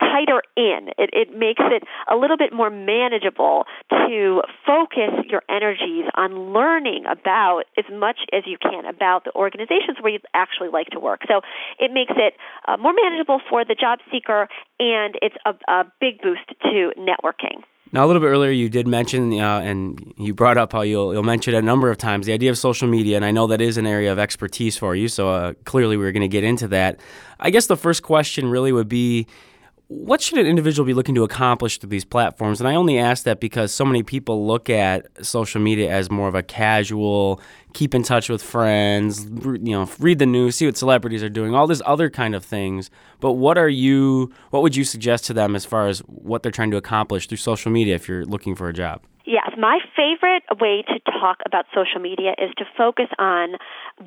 tighter 0.01 0.43
in. 0.57 0.89
It, 0.99 1.11
it 1.13 1.37
makes 1.37 1.63
it 1.65 1.83
a 2.11 2.17
little 2.17 2.37
bit 2.37 2.53
more 2.53 2.71
manageable 2.71 3.65
to 3.91 4.43
focus 4.67 5.13
your 5.29 5.43
energies 5.49 6.05
on 6.15 6.53
learning 6.53 7.05
about 7.11 7.65
as 7.79 7.85
much 7.93 8.19
as 8.33 8.45
you 8.47 8.59
can 8.61 8.85
about 8.87 9.25
the 9.25 9.35
organizations 9.35 9.99
where 10.01 10.13
you 10.13 10.19
actually 10.35 10.69
like 10.69 10.89
to 10.89 11.01
work. 11.01 11.21
So 11.29 11.41
it 11.79 11.93
makes 11.93 12.13
it 12.17 12.35
uh, 12.69 12.77
more 12.77 12.93
manageable 12.93 13.41
for 13.49 13.65
the 13.65 13.75
job 13.75 13.99
seeker, 14.11 14.49
and 14.79 15.15
it's 15.23 15.37
a, 15.45 15.55
a 15.71 15.85
big 16.01 16.21
boost 16.23 16.49
to 16.63 16.93
networking. 16.99 17.63
Now, 17.93 18.05
a 18.05 18.07
little 18.07 18.21
bit 18.21 18.27
earlier, 18.27 18.51
you 18.51 18.69
did 18.69 18.89
mention, 18.89 19.39
uh, 19.39 19.61
and 19.61 20.13
you 20.17 20.35
brought 20.35 20.59
up 20.59 20.73
how 20.73 20.83
you'll, 20.83 21.15
you'll 21.15 21.23
mention 21.23 21.55
it 21.55 21.59
a 21.59 21.63
number 21.63 21.89
of 21.89 21.97
times 21.97 22.27
the 22.27 22.33
idea 22.33 22.51
of 22.51 22.59
social 22.59 22.89
media, 22.89 23.15
and 23.15 23.25
I 23.25 23.31
know 23.31 23.47
that 23.47 23.61
is 23.61 23.77
an 23.77 23.87
area 23.87 24.13
of 24.13 24.19
expertise 24.19 24.77
for 24.77 24.97
you. 24.97 25.07
So 25.07 25.31
uh, 25.31 25.55
clearly, 25.65 25.97
we're 25.97 26.11
going 26.11 26.23
to 26.23 26.29
get 26.29 26.43
into 26.43 26.67
that. 26.69 26.99
I 27.39 27.51
guess 27.51 27.67
the 27.67 27.77
first 27.77 28.03
question 28.03 28.51
really 28.51 28.73
would 28.73 28.89
be 28.89 29.29
what 29.89 30.21
should 30.21 30.39
an 30.39 30.47
individual 30.47 30.85
be 30.85 30.95
looking 30.95 31.15
to 31.15 31.23
accomplish 31.23 31.79
through 31.79 31.91
these 31.91 32.05
platforms? 32.05 32.61
And 32.61 32.69
I 32.69 32.75
only 32.75 32.99
ask 32.99 33.23
that 33.25 33.39
because 33.39 33.73
so 33.73 33.85
many 33.85 34.03
people 34.03 34.45
look 34.45 34.69
at 34.69 35.25
social 35.25 35.61
media 35.61 35.91
as 35.91 36.11
more 36.11 36.27
of 36.27 36.35
a 36.35 36.43
casual, 36.43 37.41
keep 37.73 37.95
in 37.95 38.03
touch 38.03 38.29
with 38.29 38.43
friends, 38.43 39.27
you 39.45 39.59
know, 39.59 39.89
read 40.01 40.19
the 40.19 40.27
news, 40.27 40.57
see 40.57 40.67
what 40.67 40.77
celebrities 40.77 41.23
are 41.23 41.29
doing, 41.29 41.55
all 41.55 41.69
these 41.69 41.83
other 41.87 42.11
kind 42.11 42.35
of 42.35 42.45
things. 42.45 42.91
But 43.21 43.35
what 43.35 43.57
are 43.59 43.69
you? 43.69 44.33
What 44.51 44.63
would 44.63 44.75
you 44.75 44.83
suggest 44.83 45.25
to 45.27 45.33
them 45.33 45.55
as 45.55 45.65
far 45.65 45.87
as 45.87 46.01
what 46.01 46.43
they're 46.43 46.51
trying 46.51 46.73
to 46.73 46.77
accomplish 46.77 47.29
through 47.29 47.39
social 47.39 47.71
media 47.71 47.95
if 47.95 48.09
you're 48.09 48.25
looking 48.25 48.57
for 48.57 48.69
a 48.69 48.73
job? 48.73 49.03
Yes, 49.27 49.51
my 49.59 49.81
favorite 49.97 50.45
way 50.61 50.85
to 50.87 51.01
talk 51.11 51.39
about 51.45 51.67
social 51.75 52.01
media 52.01 52.31
is 52.39 52.55
to 52.59 52.65
focus 52.77 53.09
on 53.19 53.57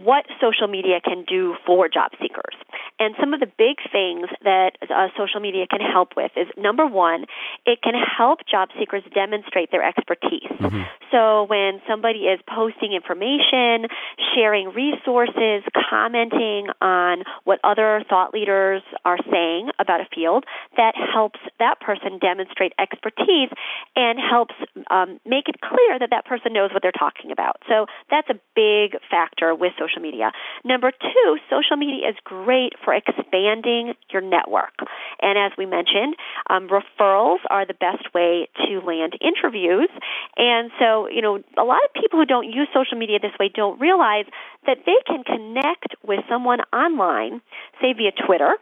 what 0.01 0.25
social 0.39 0.67
media 0.67 1.01
can 1.03 1.25
do 1.27 1.55
for 1.65 1.89
job 1.89 2.11
seekers. 2.21 2.55
And 2.99 3.15
some 3.19 3.33
of 3.33 3.41
the 3.41 3.51
big 3.57 3.77
things 3.91 4.27
that 4.43 4.77
uh, 4.89 5.07
social 5.17 5.41
media 5.41 5.67
can 5.67 5.81
help 5.81 6.15
with 6.15 6.31
is 6.37 6.47
number 6.57 6.85
one, 6.87 7.25
it 7.65 7.81
can 7.81 7.95
help 7.95 8.39
job 8.49 8.69
seekers 8.79 9.03
demonstrate 9.13 9.71
their 9.71 9.83
expertise. 9.83 10.51
Mm-hmm. 10.59 10.83
So 11.11 11.43
when 11.43 11.81
somebody 11.87 12.31
is 12.31 12.39
posting 12.47 12.93
information, 12.93 13.91
sharing 14.35 14.69
resources, 14.69 15.63
commenting 15.89 16.67
on 16.81 17.23
what 17.43 17.59
other 17.63 18.03
thought 18.07 18.33
leaders 18.33 18.83
are 19.03 19.17
saying 19.29 19.71
about 19.79 19.99
a 20.01 20.07
field, 20.13 20.45
that 20.77 20.95
helps 20.95 21.39
that 21.59 21.81
person 21.81 22.19
demonstrate 22.19 22.73
expertise 22.79 23.49
and 23.95 24.19
helps 24.19 24.55
um, 24.91 25.08
make 25.25 25.47
it 25.47 25.61
clear 25.61 25.97
that 25.99 26.09
that 26.11 26.25
person 26.25 26.53
knows 26.53 26.71
what 26.73 26.81
they're 26.81 26.91
talking 26.91 27.31
about. 27.31 27.57
So 27.67 27.87
that's 28.09 28.29
a 28.29 28.39
big 28.55 28.99
factor 29.09 29.55
with 29.55 29.73
social 29.79 30.01
media. 30.01 30.31
Number 30.63 30.91
two, 30.91 31.37
social 31.49 31.77
media 31.77 32.09
is 32.09 32.15
great 32.23 32.73
for 32.83 32.93
expanding 32.93 33.93
your 34.11 34.21
network. 34.21 34.73
And 35.21 35.37
as 35.37 35.51
we 35.57 35.65
mentioned, 35.65 36.15
um, 36.49 36.69
referrals 36.69 37.39
are 37.49 37.65
the 37.65 37.73
best 37.73 38.13
way 38.13 38.47
to 38.65 38.79
land 38.81 39.13
interviews. 39.21 39.89
And 40.37 40.71
so, 40.79 41.07
you 41.07 41.21
know, 41.21 41.41
a 41.57 41.63
lot 41.63 41.81
of 41.85 41.93
people 41.93 42.19
who 42.19 42.25
don't 42.25 42.49
use 42.49 42.67
social 42.73 42.97
media 42.97 43.19
this 43.19 43.33
way 43.39 43.49
don't 43.53 43.79
realize 43.79 44.25
that 44.65 44.79
they 44.85 44.99
can 45.07 45.23
connect 45.23 45.95
with 46.05 46.19
someone 46.29 46.59
online, 46.73 47.41
say 47.81 47.93
via 47.93 48.11
Twitter, 48.11 48.55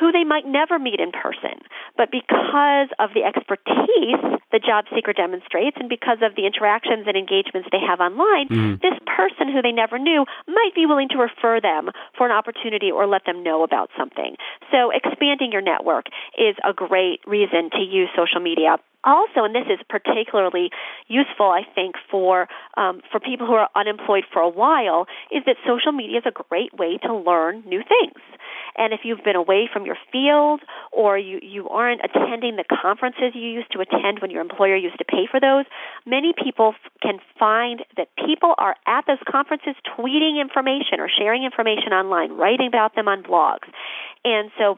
who 0.00 0.12
they 0.12 0.24
might 0.24 0.46
never 0.46 0.78
meet 0.78 1.00
in 1.00 1.12
person. 1.12 1.60
But 1.96 2.10
because 2.10 2.88
of 2.98 3.10
the 3.14 3.24
expertise 3.24 4.40
the 4.52 4.60
job 4.60 4.84
seeker 4.94 5.12
demonstrates 5.12 5.76
and 5.80 5.88
because 5.92 6.24
of 6.24 6.32
the 6.40 6.48
interactions 6.48 7.04
and 7.04 7.20
engagements 7.20 7.68
they 7.68 7.84
have 7.84 8.00
online, 8.00 8.48
mm. 8.48 8.80
this 8.80 8.96
person 9.04 9.52
who 9.52 9.60
they 9.60 9.76
never 9.76 9.98
knew 9.98 10.24
might 10.48 10.72
be 10.74 10.88
willing 10.88 11.12
to 11.12 11.18
refer 11.20 11.60
them 11.60 11.90
for 12.16 12.24
an 12.24 12.32
opportunity 12.32 12.90
or 12.90 13.06
let 13.06 13.26
them 13.28 13.44
know 13.44 13.62
about 13.62 13.90
something. 13.92 14.36
So 14.72 14.88
expanding 14.88 15.52
your 15.52 15.60
network 15.60 16.06
is 16.38 16.56
a 16.64 16.72
great 16.72 17.20
reason 17.26 17.68
to 17.76 17.84
use 17.84 18.08
social 18.16 18.40
media 18.40 18.80
also, 19.04 19.42
and 19.42 19.54
this 19.54 19.66
is 19.66 19.80
particularly 19.88 20.70
useful, 21.08 21.50
I 21.50 21.62
think, 21.74 21.96
for 22.08 22.48
um, 22.76 23.02
for 23.10 23.18
people 23.18 23.46
who 23.48 23.54
are 23.54 23.68
unemployed 23.74 24.24
for 24.32 24.40
a 24.40 24.48
while, 24.48 25.06
is 25.30 25.42
that 25.46 25.56
social 25.66 25.90
media 25.90 26.18
is 26.18 26.24
a 26.24 26.30
great 26.30 26.72
way 26.72 26.98
to 27.02 27.12
learn 27.12 27.64
new 27.66 27.82
things. 27.82 28.22
And 28.76 28.92
if 28.92 29.00
you've 29.04 29.22
been 29.24 29.36
away 29.36 29.68
from 29.72 29.84
your 29.86 29.96
field 30.10 30.60
or 30.92 31.18
you, 31.18 31.38
you 31.42 31.68
aren't 31.68 32.00
attending 32.04 32.56
the 32.56 32.64
conferences 32.64 33.32
you 33.34 33.48
used 33.48 33.70
to 33.72 33.80
attend 33.80 34.20
when 34.20 34.30
your 34.30 34.40
employer 34.40 34.76
used 34.76 34.98
to 34.98 35.04
pay 35.04 35.26
for 35.30 35.40
those, 35.40 35.64
many 36.06 36.32
people 36.32 36.74
can 37.00 37.18
find 37.38 37.84
that 37.96 38.08
people 38.26 38.54
are 38.58 38.76
at 38.86 39.04
those 39.06 39.22
conferences 39.30 39.74
tweeting 39.98 40.40
information 40.40 41.00
or 41.00 41.08
sharing 41.08 41.44
information 41.44 41.92
online, 41.92 42.32
writing 42.32 42.68
about 42.68 42.94
them 42.94 43.08
on 43.08 43.22
blogs. 43.22 43.68
And 44.24 44.50
so 44.58 44.76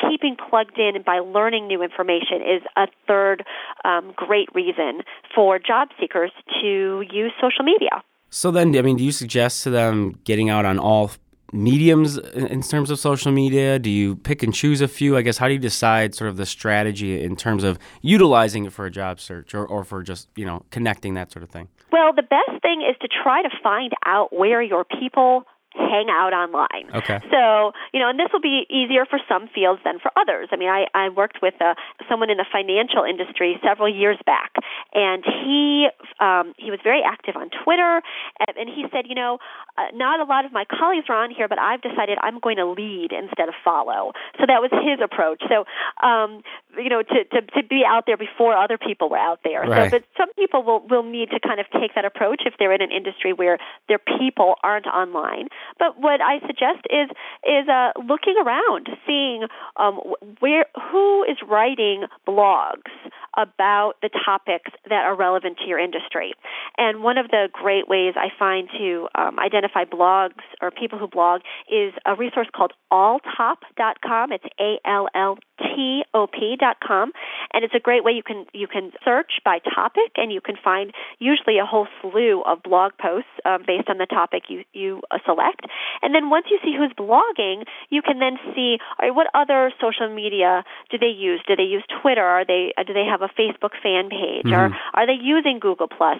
keeping 0.00 0.36
plugged 0.36 0.78
in 0.78 1.02
by 1.02 1.18
learning 1.18 1.66
new 1.66 1.82
information 1.82 2.40
is 2.40 2.62
a 2.76 2.86
third 3.06 3.44
um, 3.84 4.12
great 4.16 4.48
reason 4.54 5.02
for 5.34 5.58
job 5.58 5.88
seekers 5.98 6.30
to 6.60 7.04
use 7.10 7.32
social 7.40 7.64
media. 7.64 8.02
So 8.30 8.50
then, 8.50 8.76
I 8.76 8.82
mean, 8.82 8.96
do 8.96 9.04
you 9.04 9.12
suggest 9.12 9.64
to 9.64 9.70
them 9.70 10.18
getting 10.24 10.48
out 10.50 10.64
on 10.64 10.78
all 10.78 11.10
mediums 11.52 12.18
in 12.18 12.62
terms 12.62 12.90
of 12.90 12.98
social 12.98 13.32
media? 13.32 13.78
Do 13.78 13.90
you 13.90 14.16
pick 14.16 14.42
and 14.42 14.54
choose 14.54 14.80
a 14.80 14.88
few? 14.88 15.16
I 15.16 15.22
guess 15.22 15.38
how 15.38 15.46
do 15.48 15.54
you 15.54 15.58
decide 15.58 16.14
sort 16.14 16.30
of 16.30 16.36
the 16.36 16.46
strategy 16.46 17.22
in 17.22 17.36
terms 17.36 17.64
of 17.64 17.78
utilizing 18.02 18.64
it 18.64 18.72
for 18.72 18.86
a 18.86 18.90
job 18.90 19.20
search 19.20 19.54
or, 19.54 19.66
or 19.66 19.84
for 19.84 20.02
just, 20.02 20.28
you 20.36 20.44
know, 20.44 20.64
connecting 20.70 21.14
that 21.14 21.32
sort 21.32 21.42
of 21.42 21.50
thing? 21.50 21.68
Well, 21.92 22.12
the 22.14 22.22
best 22.22 22.62
thing 22.62 22.82
is 22.88 22.96
to 23.00 23.08
try 23.22 23.42
to 23.42 23.50
find 23.62 23.92
out 24.06 24.36
where 24.36 24.62
your 24.62 24.84
people 24.84 25.44
hang 25.72 26.08
out 26.10 26.32
online. 26.32 26.90
Okay. 26.94 27.20
So, 27.30 27.72
you 27.92 28.00
know, 28.00 28.08
and 28.10 28.18
this 28.18 28.28
will 28.32 28.40
be 28.42 28.66
easier 28.70 29.06
for 29.06 29.18
some 29.28 29.48
fields 29.54 29.80
than 29.84 29.98
for 29.98 30.10
others. 30.16 30.48
I 30.52 30.56
mean, 30.56 30.68
I, 30.68 30.86
I 30.94 31.08
worked 31.10 31.38
with 31.42 31.54
uh, 31.60 31.74
someone 32.08 32.30
in 32.30 32.38
the 32.38 32.46
financial 32.50 33.04
industry 33.04 33.58
several 33.62 33.88
years 33.88 34.18
back, 34.26 34.52
and 34.94 35.24
he 35.24 35.88
um, 36.18 36.54
he 36.58 36.70
was 36.70 36.80
very 36.82 37.02
active 37.06 37.36
on 37.36 37.50
Twitter, 37.62 38.02
and, 38.46 38.56
and 38.56 38.68
he 38.68 38.84
said, 38.92 39.06
you 39.08 39.14
know, 39.14 39.38
uh, 39.78 39.94
not 39.94 40.20
a 40.20 40.24
lot 40.24 40.44
of 40.44 40.52
my 40.52 40.64
colleagues 40.64 41.06
are 41.08 41.16
on 41.16 41.30
here, 41.30 41.48
but 41.48 41.58
I've 41.58 41.82
decided 41.82 42.18
I'm 42.20 42.40
going 42.40 42.56
to 42.56 42.66
lead 42.66 43.12
instead 43.12 43.48
of 43.48 43.54
follow. 43.64 44.12
So 44.38 44.46
that 44.46 44.60
was 44.60 44.70
his 44.72 44.98
approach. 45.02 45.42
So, 45.48 45.64
um, 46.06 46.42
you 46.76 46.88
know, 46.88 47.02
to, 47.02 47.18
to 47.24 47.40
to 47.42 47.62
be 47.66 47.82
out 47.86 48.04
there 48.06 48.16
before 48.16 48.56
other 48.56 48.78
people 48.78 49.08
were 49.08 49.18
out 49.18 49.40
there. 49.44 49.62
Right. 49.62 49.90
So, 49.90 49.98
but 49.98 50.04
some 50.18 50.32
people 50.34 50.62
will 50.62 50.86
will 50.88 51.04
need 51.04 51.30
to 51.30 51.40
kind 51.40 51.60
of 51.60 51.66
take 51.78 51.94
that 51.94 52.04
approach 52.04 52.42
if 52.46 52.54
they're 52.58 52.74
in 52.74 52.82
an 52.82 52.90
industry 52.90 53.32
where 53.32 53.58
their 53.88 53.98
people 53.98 54.54
aren't 54.62 54.86
online. 54.86 55.48
But 55.78 56.00
what 56.00 56.20
I 56.20 56.40
suggest 56.46 56.86
is 56.90 57.08
is 57.44 57.68
uh, 57.68 57.92
looking 58.06 58.36
around, 58.44 58.88
seeing 59.06 59.44
um, 59.76 60.00
where 60.40 60.66
who 60.90 61.24
is 61.24 61.36
writing 61.48 62.04
blogs 62.26 62.90
about 63.36 63.94
the 64.02 64.10
topics 64.24 64.70
that 64.88 65.04
are 65.04 65.16
relevant 65.16 65.58
to 65.58 65.66
your 65.66 65.78
industry. 65.78 66.32
And 66.76 67.02
one 67.02 67.16
of 67.16 67.28
the 67.28 67.48
great 67.52 67.88
ways 67.88 68.14
I 68.16 68.28
find 68.36 68.68
to 68.78 69.08
um, 69.14 69.38
identify 69.38 69.84
blogs 69.84 70.42
or 70.60 70.70
people 70.70 70.98
who 70.98 71.06
blog 71.06 71.42
is 71.70 71.92
a 72.06 72.14
resource 72.14 72.48
called 72.54 72.72
alltop.com. 72.92 74.32
It's 74.32 74.44
A 74.60 74.78
L 74.84 75.08
L 75.14 75.38
T 75.60 76.02
O 76.14 76.26
P.com, 76.26 77.12
and 77.52 77.64
it's 77.64 77.74
a 77.74 77.80
great 77.80 78.04
way 78.04 78.12
you 78.12 78.22
can 78.22 78.46
you 78.52 78.66
can 78.66 78.92
search 79.04 79.40
by 79.44 79.58
topic, 79.58 80.12
and 80.16 80.32
you 80.32 80.40
can 80.40 80.56
find 80.62 80.92
usually 81.18 81.58
a 81.58 81.66
whole 81.66 81.86
slew 82.00 82.42
of 82.42 82.62
blog 82.62 82.92
posts 83.00 83.30
um, 83.44 83.62
based 83.66 83.88
on 83.88 83.98
the 83.98 84.06
topic 84.06 84.44
you 84.48 84.64
you 84.72 85.00
uh, 85.10 85.18
select. 85.24 85.62
And 86.02 86.14
then 86.14 86.30
once 86.30 86.46
you 86.50 86.58
see 86.62 86.74
who's 86.76 86.92
blogging, 86.92 87.64
you 87.90 88.02
can 88.02 88.18
then 88.18 88.38
see 88.54 88.78
all 88.98 89.08
right, 89.08 89.14
what 89.14 89.28
other 89.34 89.72
social 89.80 90.08
media 90.12 90.64
do 90.90 90.98
they 90.98 91.14
use? 91.14 91.40
Do 91.46 91.56
they 91.56 91.64
use 91.64 91.84
Twitter? 92.00 92.24
Are 92.24 92.44
they 92.44 92.72
uh, 92.76 92.84
do 92.84 92.92
they 92.92 93.04
have 93.04 93.22
a 93.22 93.28
Facebook 93.28 93.74
fan 93.82 94.08
page? 94.08 94.46
Mm-hmm. 94.46 94.54
Or 94.54 94.76
are 94.94 95.06
they 95.06 95.18
using 95.20 95.58
Google 95.60 95.88
Plus? 95.88 96.18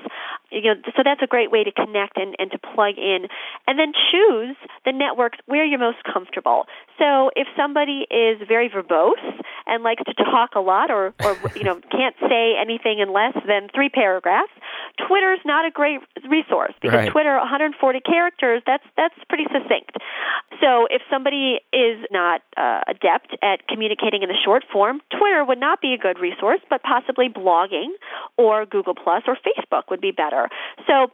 You 0.50 0.62
know, 0.62 0.74
so 0.96 1.02
that's 1.04 1.22
a 1.22 1.26
great 1.26 1.50
way 1.50 1.64
to 1.64 1.72
connect 1.72 2.16
and, 2.16 2.34
and 2.38 2.50
to 2.50 2.58
plug 2.58 2.98
in, 2.98 3.26
and 3.66 3.78
then 3.78 3.92
choose 4.10 4.56
the 4.84 4.92
networks 4.92 5.38
where 5.46 5.64
you're 5.64 5.78
most 5.78 5.98
comfortable. 6.04 6.66
So 6.98 7.30
if 7.36 7.46
somebody 7.56 8.06
is 8.10 8.40
very 8.46 8.68
verbose 8.68 9.22
and 9.66 9.82
likes 9.82 10.02
to 10.04 10.14
talk 10.14 10.54
a 10.54 10.60
lot, 10.60 10.90
or 10.90 11.14
or 11.22 11.36
you 11.56 11.64
know 11.64 11.80
can't 11.90 12.16
say 12.28 12.54
anything 12.60 12.98
in 12.98 13.12
less 13.12 13.34
than 13.46 13.68
three 13.74 13.88
paragraphs, 13.88 14.52
Twitter 15.06 15.32
is 15.32 15.40
not 15.44 15.66
a 15.66 15.70
great 15.70 16.00
resource 16.28 16.74
because 16.80 17.06
right. 17.06 17.12
Twitter 17.12 17.36
140 17.36 18.00
characters 18.00 18.62
that's 18.66 18.84
that's 18.96 19.14
pretty 19.28 19.44
succinct. 19.52 19.96
So 20.60 20.86
if 20.90 21.02
somebody 21.10 21.60
is 21.72 22.04
not 22.10 22.42
uh, 22.56 22.80
adept 22.86 23.36
at 23.42 23.66
communicating 23.68 24.22
in 24.22 24.28
the 24.28 24.38
short 24.44 24.64
form, 24.72 25.00
Twitter 25.10 25.44
would 25.44 25.58
not 25.58 25.80
be 25.80 25.94
a 25.94 25.98
good 25.98 26.18
resource, 26.18 26.60
but 26.68 26.82
possibly 26.82 27.28
blogging 27.28 27.90
or 28.36 28.66
Google 28.66 28.94
Plus 28.94 29.22
or 29.26 29.36
Facebook 29.36 29.90
would 29.90 30.00
be 30.00 30.10
better. 30.10 30.39
So 30.86 31.10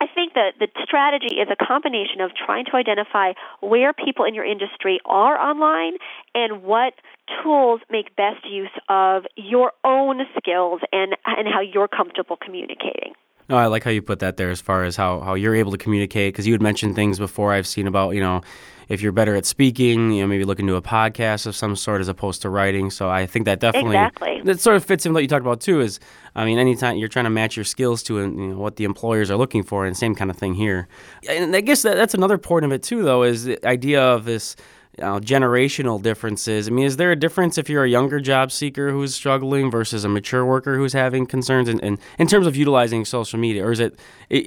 I 0.00 0.06
think 0.12 0.34
that 0.34 0.54
the 0.58 0.66
strategy 0.82 1.36
is 1.36 1.48
a 1.48 1.64
combination 1.64 2.20
of 2.20 2.32
trying 2.34 2.64
to 2.66 2.76
identify 2.76 3.34
where 3.60 3.92
people 3.92 4.24
in 4.24 4.34
your 4.34 4.44
industry 4.44 4.98
are 5.04 5.38
online 5.38 5.92
and 6.34 6.64
what 6.64 6.94
tools 7.42 7.80
make 7.88 8.16
best 8.16 8.44
use 8.44 8.74
of 8.88 9.24
your 9.36 9.72
own 9.84 10.22
skills 10.36 10.80
and, 10.92 11.14
and 11.24 11.46
how 11.46 11.60
you're 11.60 11.86
comfortable 11.86 12.36
communicating. 12.36 13.12
No, 13.48 13.56
I 13.56 13.66
like 13.66 13.84
how 13.84 13.90
you 13.90 14.02
put 14.02 14.20
that 14.20 14.36
there 14.36 14.50
as 14.50 14.60
far 14.60 14.84
as 14.84 14.96
how, 14.96 15.20
how 15.20 15.34
you're 15.34 15.54
able 15.54 15.72
to 15.72 15.78
communicate 15.78 16.32
because 16.32 16.46
you 16.46 16.52
had 16.52 16.62
mentioned 16.62 16.94
things 16.94 17.18
before 17.18 17.52
I've 17.52 17.66
seen 17.66 17.86
about, 17.86 18.10
you 18.10 18.20
know, 18.20 18.42
if 18.88 19.00
you're 19.00 19.12
better 19.12 19.34
at 19.34 19.46
speaking, 19.46 20.12
you 20.12 20.22
know, 20.22 20.26
maybe 20.26 20.44
look 20.44 20.60
into 20.60 20.76
a 20.76 20.82
podcast 20.82 21.46
of 21.46 21.56
some 21.56 21.76
sort 21.76 22.00
as 22.00 22.08
opposed 22.08 22.42
to 22.42 22.50
writing. 22.50 22.90
So 22.90 23.08
I 23.08 23.26
think 23.26 23.46
that 23.46 23.58
definitely 23.58 23.96
exactly. 23.96 24.42
that 24.44 24.60
sort 24.60 24.76
of 24.76 24.84
fits 24.84 25.06
in 25.06 25.14
what 25.14 25.22
you 25.22 25.28
talked 25.28 25.42
about 25.42 25.60
too. 25.60 25.80
Is 25.80 25.98
I 26.34 26.44
mean, 26.44 26.58
anytime 26.58 26.96
you're 26.96 27.08
trying 27.08 27.24
to 27.24 27.30
match 27.30 27.56
your 27.56 27.64
skills 27.64 28.02
to 28.04 28.18
uh, 28.18 28.22
you 28.22 28.28
know, 28.28 28.58
what 28.58 28.76
the 28.76 28.84
employers 28.84 29.30
are 29.30 29.36
looking 29.36 29.62
for, 29.62 29.86
and 29.86 29.96
same 29.96 30.14
kind 30.14 30.30
of 30.30 30.36
thing 30.36 30.54
here. 30.54 30.88
And 31.28 31.56
I 31.56 31.62
guess 31.62 31.82
that, 31.82 31.96
that's 31.96 32.14
another 32.14 32.38
point 32.38 32.64
of 32.64 32.72
it 32.72 32.82
too, 32.82 33.02
though, 33.02 33.22
is 33.22 33.44
the 33.44 33.66
idea 33.66 34.02
of 34.02 34.24
this 34.24 34.56
uh, 34.98 35.18
generational 35.20 36.00
differences. 36.00 36.68
I 36.68 36.70
mean, 36.70 36.84
is 36.84 36.96
there 36.96 37.10
a 37.10 37.16
difference 37.16 37.56
if 37.56 37.70
you're 37.70 37.84
a 37.84 37.88
younger 37.88 38.20
job 38.20 38.52
seeker 38.52 38.90
who's 38.90 39.14
struggling 39.14 39.70
versus 39.70 40.04
a 40.04 40.08
mature 40.08 40.44
worker 40.44 40.76
who's 40.76 40.92
having 40.92 41.26
concerns 41.26 41.68
in, 41.68 41.80
in, 41.80 41.98
in 42.18 42.26
terms 42.26 42.46
of 42.46 42.56
utilizing 42.56 43.04
social 43.04 43.38
media? 43.38 43.64
Or 43.64 43.72
is 43.72 43.80
it, 43.80 43.98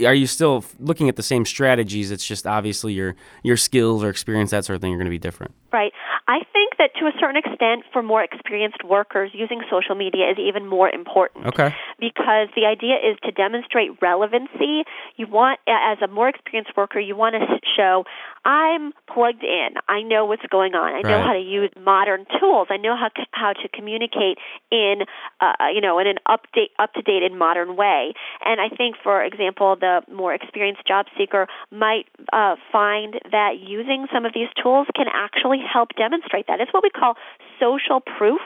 are 0.06 0.14
you 0.14 0.28
still 0.28 0.64
looking 0.80 1.10
at 1.10 1.16
the 1.16 1.24
same 1.24 1.46
strategies? 1.46 2.12
It's 2.12 2.25
just 2.25 2.46
obviously 2.46 2.94
your, 2.94 3.16
your 3.44 3.58
skills 3.58 4.04
or 4.04 4.10
experience, 4.10 4.52
that 4.52 4.66
sort 4.66 4.75
of 4.75 4.82
thing, 4.82 4.94
are 4.94 4.98
going 4.98 5.06
to 5.06 5.12
be 5.12 5.18
different. 5.18 5.54
Right. 5.74 5.94
I 6.27 6.39
think 6.53 6.77
that 6.79 6.89
to 7.00 7.05
a 7.05 7.12
certain 7.20 7.38
extent, 7.38 7.84
for 7.94 8.01
more 8.01 8.24
experienced 8.24 8.84
workers, 8.84 9.29
using 9.34 9.62
social 9.70 9.94
media 9.94 10.32
is 10.32 10.38
even 10.39 10.65
more 10.65 10.89
important. 10.89 11.46
Okay. 11.48 11.70
Because 12.00 12.50
the 12.55 12.65
idea 12.65 12.96
is 12.96 13.17
to 13.24 13.32
demonstrate 13.32 13.91
relevancy. 14.01 14.86
You 15.17 15.27
want, 15.27 15.60
as 15.67 16.00
a 16.01 16.08
more 16.08 16.27
experienced 16.27 16.75
worker, 16.75 17.00
you 17.00 17.15
want 17.15 17.36
to 17.36 17.46
show, 17.77 18.05
I'm 18.44 18.91
plugged 19.12 19.44
in. 19.44 19.75
I 19.88 20.01
know 20.01 20.25
what's 20.25 20.46
going 20.50 20.74
on. 20.74 20.94
I 20.94 21.01
know 21.01 21.17
Right. 21.17 21.25
how 21.25 21.34
to 21.34 21.39
use 21.39 21.70
modern 21.79 22.25
tools. 22.39 22.67
I 22.72 22.77
know 22.77 22.96
how 22.96 23.10
how 23.32 23.53
to 23.53 23.67
communicate 23.70 24.38
in, 24.72 25.05
uh, 25.39 25.53
you 25.74 25.82
know, 25.82 26.00
in 26.00 26.08
an 26.08 26.17
update, 26.27 26.70
up 26.79 26.94
to 26.94 27.01
date, 27.01 27.22
and 27.22 27.38
modern 27.38 27.75
way. 27.75 28.13
And 28.44 28.60
I 28.60 28.70
think, 28.70 28.96
for 29.03 29.24
example, 29.24 29.75
the 29.75 30.01
more 30.12 30.34
experienced 30.34 30.86
job 30.88 31.05
seeker 31.17 31.48
might 31.72 32.08
uh, 32.34 32.55
find 32.72 33.20
that 33.32 33.60
using 33.60 34.08
some 34.12 34.25
of 34.25 34.34
these 34.34 34.50
tools 34.62 34.88
can 34.96 35.05
actually 35.12 35.60
help 35.62 35.89
demonstrate 35.96 36.14
that. 36.48 36.60
It's 36.62 36.74
what 36.74 36.84
we 36.84 36.89
call 36.89 37.15
social 37.60 38.01
proof. 38.01 38.41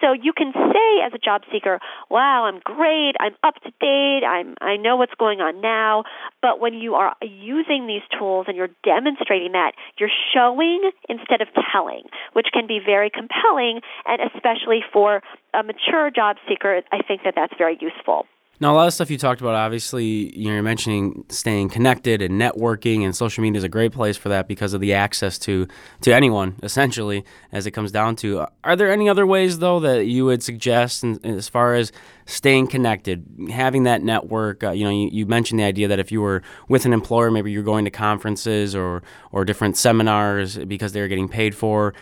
So 0.00 0.12
you 0.12 0.32
can 0.32 0.52
say 0.52 1.00
as 1.04 1.12
a 1.14 1.18
job 1.18 1.42
seeker, 1.50 1.80
"Wow, 2.10 2.44
I'm 2.44 2.60
great. 2.60 3.14
I'm 3.20 3.34
up 3.42 3.54
to 3.62 3.72
date. 3.80 4.24
I'm 4.24 4.54
I 4.60 4.76
know 4.76 4.96
what's 4.96 5.14
going 5.14 5.40
on 5.40 5.60
now." 5.60 6.04
But 6.42 6.60
when 6.60 6.74
you 6.74 6.94
are 6.94 7.14
using 7.22 7.86
these 7.86 8.02
tools 8.18 8.46
and 8.48 8.56
you're 8.56 8.74
demonstrating 8.84 9.52
that, 9.52 9.72
you're 9.98 10.10
showing 10.34 10.90
instead 11.08 11.40
of 11.40 11.48
telling, 11.72 12.04
which 12.34 12.48
can 12.52 12.66
be 12.66 12.78
very 12.78 13.10
compelling 13.10 13.80
and 14.04 14.20
especially 14.34 14.84
for 14.92 15.22
a 15.54 15.62
mature 15.62 16.10
job 16.10 16.36
seeker, 16.48 16.82
I 16.92 17.02
think 17.02 17.22
that 17.24 17.34
that's 17.34 17.54
very 17.56 17.78
useful. 17.80 18.26
Now, 18.58 18.72
a 18.72 18.76
lot 18.76 18.86
of 18.86 18.94
stuff 18.94 19.10
you 19.10 19.18
talked 19.18 19.42
about, 19.42 19.54
obviously, 19.54 20.34
you're 20.38 20.62
mentioning 20.62 21.26
staying 21.28 21.68
connected 21.68 22.22
and 22.22 22.40
networking, 22.40 23.04
and 23.04 23.14
social 23.14 23.42
media 23.42 23.58
is 23.58 23.64
a 23.64 23.68
great 23.68 23.92
place 23.92 24.16
for 24.16 24.30
that 24.30 24.48
because 24.48 24.72
of 24.72 24.80
the 24.80 24.94
access 24.94 25.38
to, 25.40 25.68
to 26.00 26.14
anyone, 26.14 26.56
essentially, 26.62 27.22
as 27.52 27.66
it 27.66 27.72
comes 27.72 27.92
down 27.92 28.16
to. 28.16 28.46
Are 28.64 28.74
there 28.74 28.90
any 28.90 29.10
other 29.10 29.26
ways, 29.26 29.58
though, 29.58 29.78
that 29.80 30.06
you 30.06 30.24
would 30.24 30.42
suggest 30.42 31.04
in, 31.04 31.22
as 31.22 31.50
far 31.50 31.74
as 31.74 31.92
staying 32.24 32.68
connected, 32.68 33.26
having 33.50 33.82
that 33.82 34.02
network? 34.02 34.64
Uh, 34.64 34.70
you 34.70 34.84
know, 34.84 34.90
you, 34.90 35.10
you 35.12 35.26
mentioned 35.26 35.60
the 35.60 35.64
idea 35.64 35.86
that 35.88 35.98
if 35.98 36.10
you 36.10 36.22
were 36.22 36.42
with 36.66 36.86
an 36.86 36.94
employer, 36.94 37.30
maybe 37.30 37.52
you're 37.52 37.62
going 37.62 37.84
to 37.84 37.90
conferences 37.90 38.74
or, 38.74 39.02
or 39.32 39.44
different 39.44 39.76
seminars 39.76 40.56
because 40.56 40.92
they're 40.92 41.08
getting 41.08 41.28
paid 41.28 41.54
for. 41.54 41.92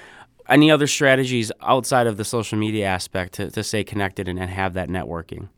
Any 0.49 0.71
other 0.71 0.87
strategies 0.87 1.51
outside 1.63 2.07
of 2.07 2.17
the 2.17 2.25
social 2.25 2.59
media 2.59 2.87
aspect 2.87 3.33
to, 3.35 3.51
to 3.51 3.65
stay 3.65 3.83
connected 3.83 4.29
and, 4.29 4.39
and 4.39 4.51
have 4.51 4.75
that 4.75 4.89
networking? 4.89 5.49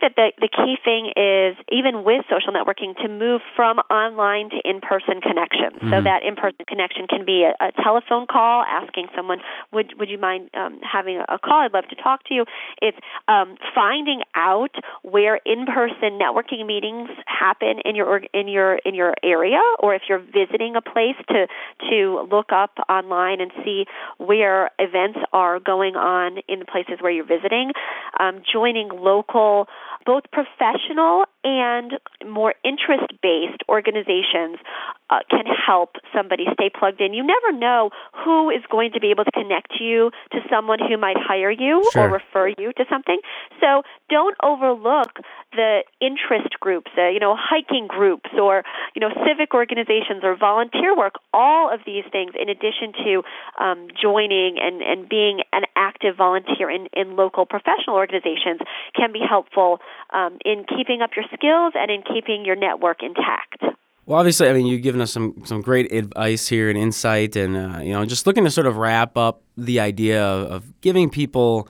I 0.00 0.08
think 0.08 0.16
that 0.16 0.32
the, 0.38 0.48
the 0.48 0.48
key 0.48 0.76
thing 0.84 1.12
is, 1.16 1.56
even 1.70 2.04
with 2.04 2.24
social 2.30 2.52
networking, 2.52 2.96
to 3.02 3.08
move 3.08 3.40
from 3.56 3.78
online 3.90 4.50
to 4.50 4.56
in 4.64 4.80
person 4.80 5.20
connections. 5.20 5.76
So 5.90 6.02
that 6.02 6.22
in 6.22 6.36
person 6.36 6.64
connection 6.66 7.06
can 7.06 7.24
be 7.24 7.44
a, 7.44 7.52
a 7.60 7.72
telephone 7.82 8.26
call, 8.26 8.62
asking 8.62 9.08
someone, 9.16 9.38
would, 9.72 9.98
would 9.98 10.08
you 10.08 10.18
mind 10.18 10.50
um, 10.54 10.80
having 10.80 11.20
a 11.28 11.38
call? 11.38 11.60
I'd 11.62 11.72
love 11.72 11.88
to 11.90 11.96
talk 11.96 12.24
to 12.24 12.34
you. 12.34 12.44
It's 12.80 12.96
um, 13.28 13.56
finding 13.74 14.22
out 14.34 14.74
where 15.02 15.36
in 15.44 15.66
person 15.66 16.18
networking 16.18 16.66
meetings 16.66 17.10
happen 17.26 17.80
in 17.84 17.94
your, 17.94 18.18
in, 18.32 18.48
your, 18.48 18.76
in 18.84 18.94
your 18.94 19.14
area, 19.22 19.60
or 19.80 19.94
if 19.94 20.02
you're 20.08 20.20
visiting 20.20 20.76
a 20.76 20.82
place, 20.82 21.16
to, 21.28 21.46
to 21.90 22.26
look 22.30 22.52
up 22.52 22.72
online 22.88 23.40
and 23.40 23.50
see 23.64 23.86
where 24.18 24.70
events 24.78 25.18
are 25.32 25.58
going 25.58 25.96
on 25.96 26.38
in 26.48 26.60
the 26.60 26.64
places 26.64 26.98
where 27.00 27.10
you're 27.10 27.26
visiting. 27.26 27.72
Um, 28.18 28.42
joining 28.52 28.88
local 28.88 29.66
both 30.06 30.24
professional 30.32 31.24
and 31.44 31.92
more 32.26 32.54
interest 32.64 33.12
based 33.22 33.62
organizations 33.68 34.58
uh, 35.08 35.20
can 35.28 35.44
help 35.46 35.96
somebody 36.14 36.44
stay 36.52 36.70
plugged 36.70 37.00
in. 37.00 37.14
You 37.14 37.24
never 37.26 37.52
know 37.52 37.90
who 38.24 38.50
is 38.50 38.62
going 38.70 38.92
to 38.92 39.00
be 39.00 39.10
able 39.10 39.24
to 39.24 39.30
connect 39.32 39.72
you 39.80 40.10
to 40.32 40.38
someone 40.50 40.78
who 40.78 40.96
might 40.96 41.16
hire 41.18 41.50
you 41.50 41.82
Sure. 41.92 42.08
or 42.08 42.12
refer 42.12 42.48
you 42.48 42.72
to 42.74 42.84
something. 42.88 43.20
So 43.60 43.82
don't 44.08 44.36
overlook 44.42 45.18
the 45.52 45.80
interest 46.00 46.60
groups, 46.60 46.90
uh, 46.96 47.08
you 47.08 47.18
know, 47.18 47.36
hiking 47.38 47.86
groups 47.88 48.30
or, 48.40 48.62
you 48.94 49.00
know, 49.00 49.10
civic 49.26 49.54
organizations 49.54 50.22
or 50.22 50.36
volunteer 50.36 50.96
work. 50.96 51.14
All 51.32 51.72
of 51.72 51.80
these 51.84 52.04
things, 52.12 52.32
in 52.40 52.48
addition 52.48 52.92
to 53.04 53.22
um, 53.58 53.88
joining 54.00 54.58
and, 54.60 54.82
and 54.82 55.08
being 55.08 55.40
an 55.52 55.62
active 55.74 56.16
volunteer 56.16 56.70
in, 56.70 56.86
in 56.92 57.16
local 57.16 57.46
professional 57.46 57.96
organizations, 57.96 58.60
can 58.94 59.10
be 59.12 59.20
helpful 59.26 59.80
um, 60.12 60.38
in 60.44 60.64
keeping 60.64 61.02
up 61.02 61.10
your 61.16 61.24
skills 61.34 61.72
and 61.74 61.90
in 61.90 62.02
keeping 62.02 62.44
your 62.44 62.56
network 62.56 63.02
intact. 63.02 63.62
Well, 64.06 64.18
obviously, 64.18 64.48
I 64.48 64.52
mean, 64.52 64.66
you've 64.66 64.82
given 64.82 65.00
us 65.00 65.12
some, 65.12 65.42
some 65.44 65.60
great 65.60 65.92
advice 65.92 66.48
here 66.48 66.68
and 66.68 66.76
insight, 66.76 67.36
and 67.36 67.56
uh, 67.56 67.78
you 67.80 67.92
know, 67.92 68.04
just 68.04 68.26
looking 68.26 68.44
to 68.44 68.50
sort 68.50 68.66
of 68.66 68.76
wrap 68.76 69.16
up 69.16 69.42
the 69.56 69.78
idea 69.78 70.24
of, 70.24 70.50
of 70.50 70.80
giving 70.80 71.10
people 71.10 71.68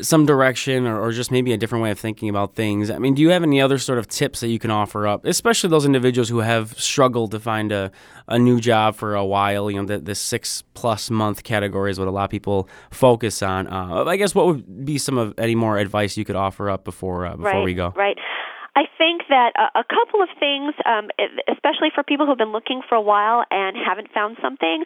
some 0.00 0.26
direction 0.26 0.86
or, 0.86 1.00
or 1.00 1.12
just 1.12 1.30
maybe 1.30 1.52
a 1.52 1.56
different 1.56 1.82
way 1.82 1.90
of 1.90 1.98
thinking 1.98 2.28
about 2.28 2.54
things. 2.54 2.90
I 2.90 2.98
mean, 2.98 3.14
do 3.14 3.22
you 3.22 3.30
have 3.30 3.42
any 3.42 3.60
other 3.60 3.78
sort 3.78 3.98
of 3.98 4.08
tips 4.08 4.40
that 4.40 4.48
you 4.48 4.58
can 4.58 4.70
offer 4.70 5.06
up, 5.06 5.24
especially 5.24 5.70
those 5.70 5.86
individuals 5.86 6.28
who 6.28 6.38
have 6.38 6.78
struggled 6.78 7.30
to 7.32 7.40
find 7.40 7.72
a, 7.72 7.90
a 8.28 8.38
new 8.38 8.60
job 8.60 8.94
for 8.94 9.14
a 9.14 9.24
while? 9.24 9.70
You 9.70 9.82
know, 9.82 9.86
the, 9.86 9.98
the 9.98 10.14
six 10.14 10.62
plus 10.74 11.10
month 11.10 11.44
category 11.44 11.90
is 11.90 11.98
what 11.98 12.08
a 12.08 12.10
lot 12.10 12.24
of 12.24 12.30
people 12.30 12.68
focus 12.90 13.42
on. 13.42 13.66
Uh, 13.66 14.04
I 14.04 14.16
guess 14.16 14.34
what 14.34 14.46
would 14.46 14.84
be 14.84 14.98
some 14.98 15.18
of 15.18 15.34
any 15.38 15.54
more 15.54 15.78
advice 15.78 16.16
you 16.16 16.24
could 16.24 16.36
offer 16.36 16.68
up 16.70 16.84
before 16.84 17.26
uh, 17.26 17.36
before 17.36 17.52
right, 17.52 17.64
we 17.64 17.74
go? 17.74 17.92
Right. 17.96 18.16
I 18.76 18.84
think 18.98 19.22
that 19.30 19.52
a, 19.74 19.84
couple 19.84 20.22
of 20.22 20.28
things, 20.38 20.74
um, 20.84 21.08
especially 21.48 21.88
for 21.94 22.02
people 22.02 22.26
who've 22.26 22.36
been 22.36 22.52
looking 22.52 22.82
for 22.86 22.94
a 22.94 23.00
while 23.00 23.42
and 23.50 23.74
haven't 23.74 24.12
found 24.12 24.36
something, 24.42 24.84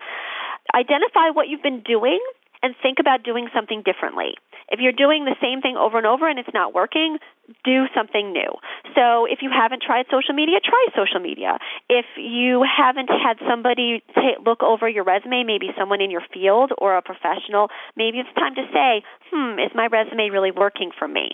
identify 0.72 1.30
what 1.32 1.48
you've 1.48 1.62
been 1.62 1.82
doing 1.82 2.20
and 2.62 2.74
think 2.82 2.98
about 3.00 3.22
doing 3.22 3.48
something 3.54 3.82
differently. 3.82 4.34
If 4.70 4.78
you're 4.78 4.92
doing 4.92 5.24
the 5.24 5.34
same 5.40 5.60
thing 5.60 5.76
over 5.76 5.98
and 5.98 6.06
over 6.06 6.28
and 6.28 6.38
it's 6.38 6.54
not 6.54 6.72
working, 6.72 7.18
do 7.64 7.86
something 7.94 8.32
new. 8.32 8.54
So 8.94 9.26
if 9.26 9.42
you 9.42 9.50
haven't 9.50 9.82
tried 9.82 10.06
social 10.10 10.34
media, 10.34 10.60
try 10.62 10.86
social 10.94 11.18
media. 11.18 11.58
If 11.88 12.06
you 12.16 12.62
haven't 12.62 13.10
had 13.10 13.38
somebody 13.48 14.02
ta 14.14 14.38
look 14.46 14.62
over 14.62 14.88
your 14.88 15.02
resume, 15.02 15.42
maybe 15.44 15.70
someone 15.76 16.00
in 16.00 16.10
your 16.10 16.22
field 16.32 16.70
or 16.78 16.96
a 16.96 17.02
professional, 17.02 17.68
maybe 17.96 18.18
it's 18.18 18.32
time 18.34 18.54
to 18.54 18.64
say, 18.72 19.02
hmm, 19.32 19.58
is 19.58 19.74
my 19.74 19.86
resume 19.86 20.30
really 20.30 20.52
working 20.52 20.90
for 20.96 21.08
me? 21.08 21.30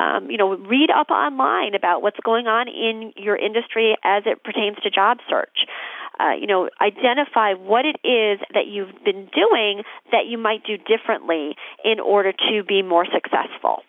Um, 0.00 0.30
you 0.30 0.38
know, 0.38 0.56
read 0.56 0.90
up 0.90 1.10
online 1.10 1.74
about 1.74 2.00
what's 2.00 2.20
going 2.24 2.46
on 2.46 2.68
in 2.68 3.12
your 3.16 3.36
industry 3.36 3.96
as 4.02 4.22
it 4.24 4.42
pertains 4.42 4.78
to 4.82 4.90
job 4.90 5.18
search. 5.28 5.68
Uh, 6.20 6.32
you 6.40 6.46
know, 6.46 6.68
identify 6.80 7.54
what 7.54 7.84
it 7.84 7.96
is 8.04 8.40
that 8.52 8.66
you've 8.66 8.92
been 9.04 9.28
doing 9.34 9.82
that 10.10 10.26
you 10.26 10.38
might 10.38 10.64
do 10.64 10.76
differently 10.76 11.54
in 11.84 12.00
order 12.00 12.32
to 12.32 12.64
be 12.64 12.82
more 12.82 13.06
successful. 13.06 13.82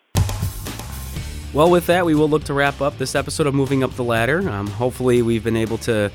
Well, 1.52 1.68
with 1.68 1.86
that, 1.86 2.06
we 2.06 2.14
will 2.14 2.28
look 2.28 2.44
to 2.44 2.54
wrap 2.54 2.80
up 2.80 2.98
this 2.98 3.16
episode 3.16 3.48
of 3.48 3.54
Moving 3.54 3.82
Up 3.82 3.92
the 3.96 4.04
Ladder. 4.04 4.48
Um, 4.48 4.68
hopefully, 4.68 5.20
we've 5.22 5.42
been 5.42 5.56
able 5.56 5.78
to 5.78 6.12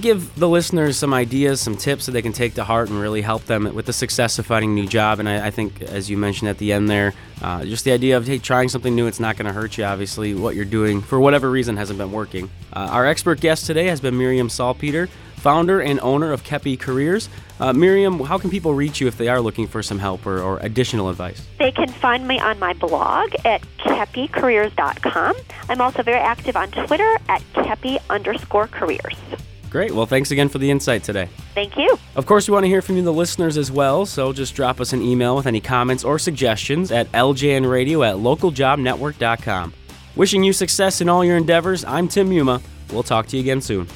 give 0.00 0.34
the 0.36 0.48
listeners 0.48 0.96
some 0.96 1.14
ideas, 1.14 1.60
some 1.60 1.76
tips 1.76 2.06
that 2.06 2.12
they 2.12 2.22
can 2.22 2.32
take 2.32 2.54
to 2.54 2.64
heart 2.64 2.88
and 2.88 3.00
really 3.00 3.22
help 3.22 3.44
them 3.46 3.74
with 3.74 3.86
the 3.86 3.92
success 3.92 4.38
of 4.38 4.46
finding 4.46 4.70
a 4.70 4.74
new 4.74 4.86
job. 4.86 5.18
And 5.18 5.28
I, 5.28 5.46
I 5.46 5.50
think, 5.50 5.82
as 5.82 6.10
you 6.10 6.16
mentioned 6.16 6.48
at 6.48 6.58
the 6.58 6.72
end 6.72 6.88
there, 6.88 7.14
uh, 7.42 7.64
just 7.64 7.84
the 7.84 7.92
idea 7.92 8.16
of 8.16 8.26
hey, 8.26 8.38
trying 8.38 8.68
something 8.68 8.94
new, 8.94 9.06
it's 9.06 9.20
not 9.20 9.36
going 9.36 9.46
to 9.46 9.52
hurt 9.52 9.78
you. 9.78 9.84
Obviously, 9.84 10.34
what 10.34 10.54
you're 10.54 10.64
doing 10.64 11.00
for 11.00 11.18
whatever 11.18 11.50
reason 11.50 11.76
hasn't 11.76 11.98
been 11.98 12.12
working. 12.12 12.50
Uh, 12.72 12.88
our 12.90 13.06
expert 13.06 13.40
guest 13.40 13.66
today 13.66 13.86
has 13.86 14.00
been 14.00 14.16
Miriam 14.16 14.48
Salpeter, 14.48 15.08
founder 15.40 15.80
and 15.80 15.98
owner 16.00 16.32
of 16.32 16.44
Keppie 16.44 16.78
Careers. 16.78 17.28
Uh, 17.58 17.72
Miriam, 17.72 18.20
how 18.20 18.38
can 18.38 18.50
people 18.50 18.74
reach 18.74 19.00
you 19.00 19.08
if 19.08 19.16
they 19.18 19.28
are 19.28 19.40
looking 19.40 19.66
for 19.66 19.82
some 19.82 19.98
help 19.98 20.26
or, 20.26 20.40
or 20.40 20.58
additional 20.60 21.08
advice? 21.08 21.46
They 21.58 21.72
can 21.72 21.88
find 21.88 22.26
me 22.28 22.38
on 22.38 22.58
my 22.58 22.72
blog 22.74 23.34
at 23.44 23.62
keppiecareers.com. 23.78 25.36
I'm 25.68 25.80
also 25.80 26.02
very 26.02 26.20
active 26.20 26.56
on 26.56 26.70
Twitter 26.70 27.16
at 27.28 27.42
keppie 27.54 27.98
underscore 28.08 28.68
careers. 28.68 29.16
Great. 29.70 29.92
Well, 29.92 30.06
thanks 30.06 30.32
again 30.32 30.48
for 30.48 30.58
the 30.58 30.70
insight 30.70 31.04
today. 31.04 31.28
Thank 31.54 31.76
you. 31.76 31.96
Of 32.16 32.26
course, 32.26 32.48
we 32.48 32.52
want 32.52 32.64
to 32.64 32.68
hear 32.68 32.82
from 32.82 32.96
you, 32.96 33.02
the 33.02 33.12
listeners, 33.12 33.56
as 33.56 33.70
well. 33.70 34.04
So 34.04 34.32
just 34.32 34.56
drop 34.56 34.80
us 34.80 34.92
an 34.92 35.00
email 35.00 35.36
with 35.36 35.46
any 35.46 35.60
comments 35.60 36.02
or 36.02 36.18
suggestions 36.18 36.90
at 36.90 37.10
ljnradio 37.12 38.04
at 38.06 38.16
localjobnetwork.com. 38.16 39.74
Wishing 40.16 40.42
you 40.42 40.52
success 40.52 41.00
in 41.00 41.08
all 41.08 41.24
your 41.24 41.36
endeavors, 41.36 41.84
I'm 41.84 42.08
Tim 42.08 42.32
Yuma. 42.32 42.60
We'll 42.90 43.04
talk 43.04 43.28
to 43.28 43.36
you 43.36 43.42
again 43.42 43.60
soon. 43.60 43.86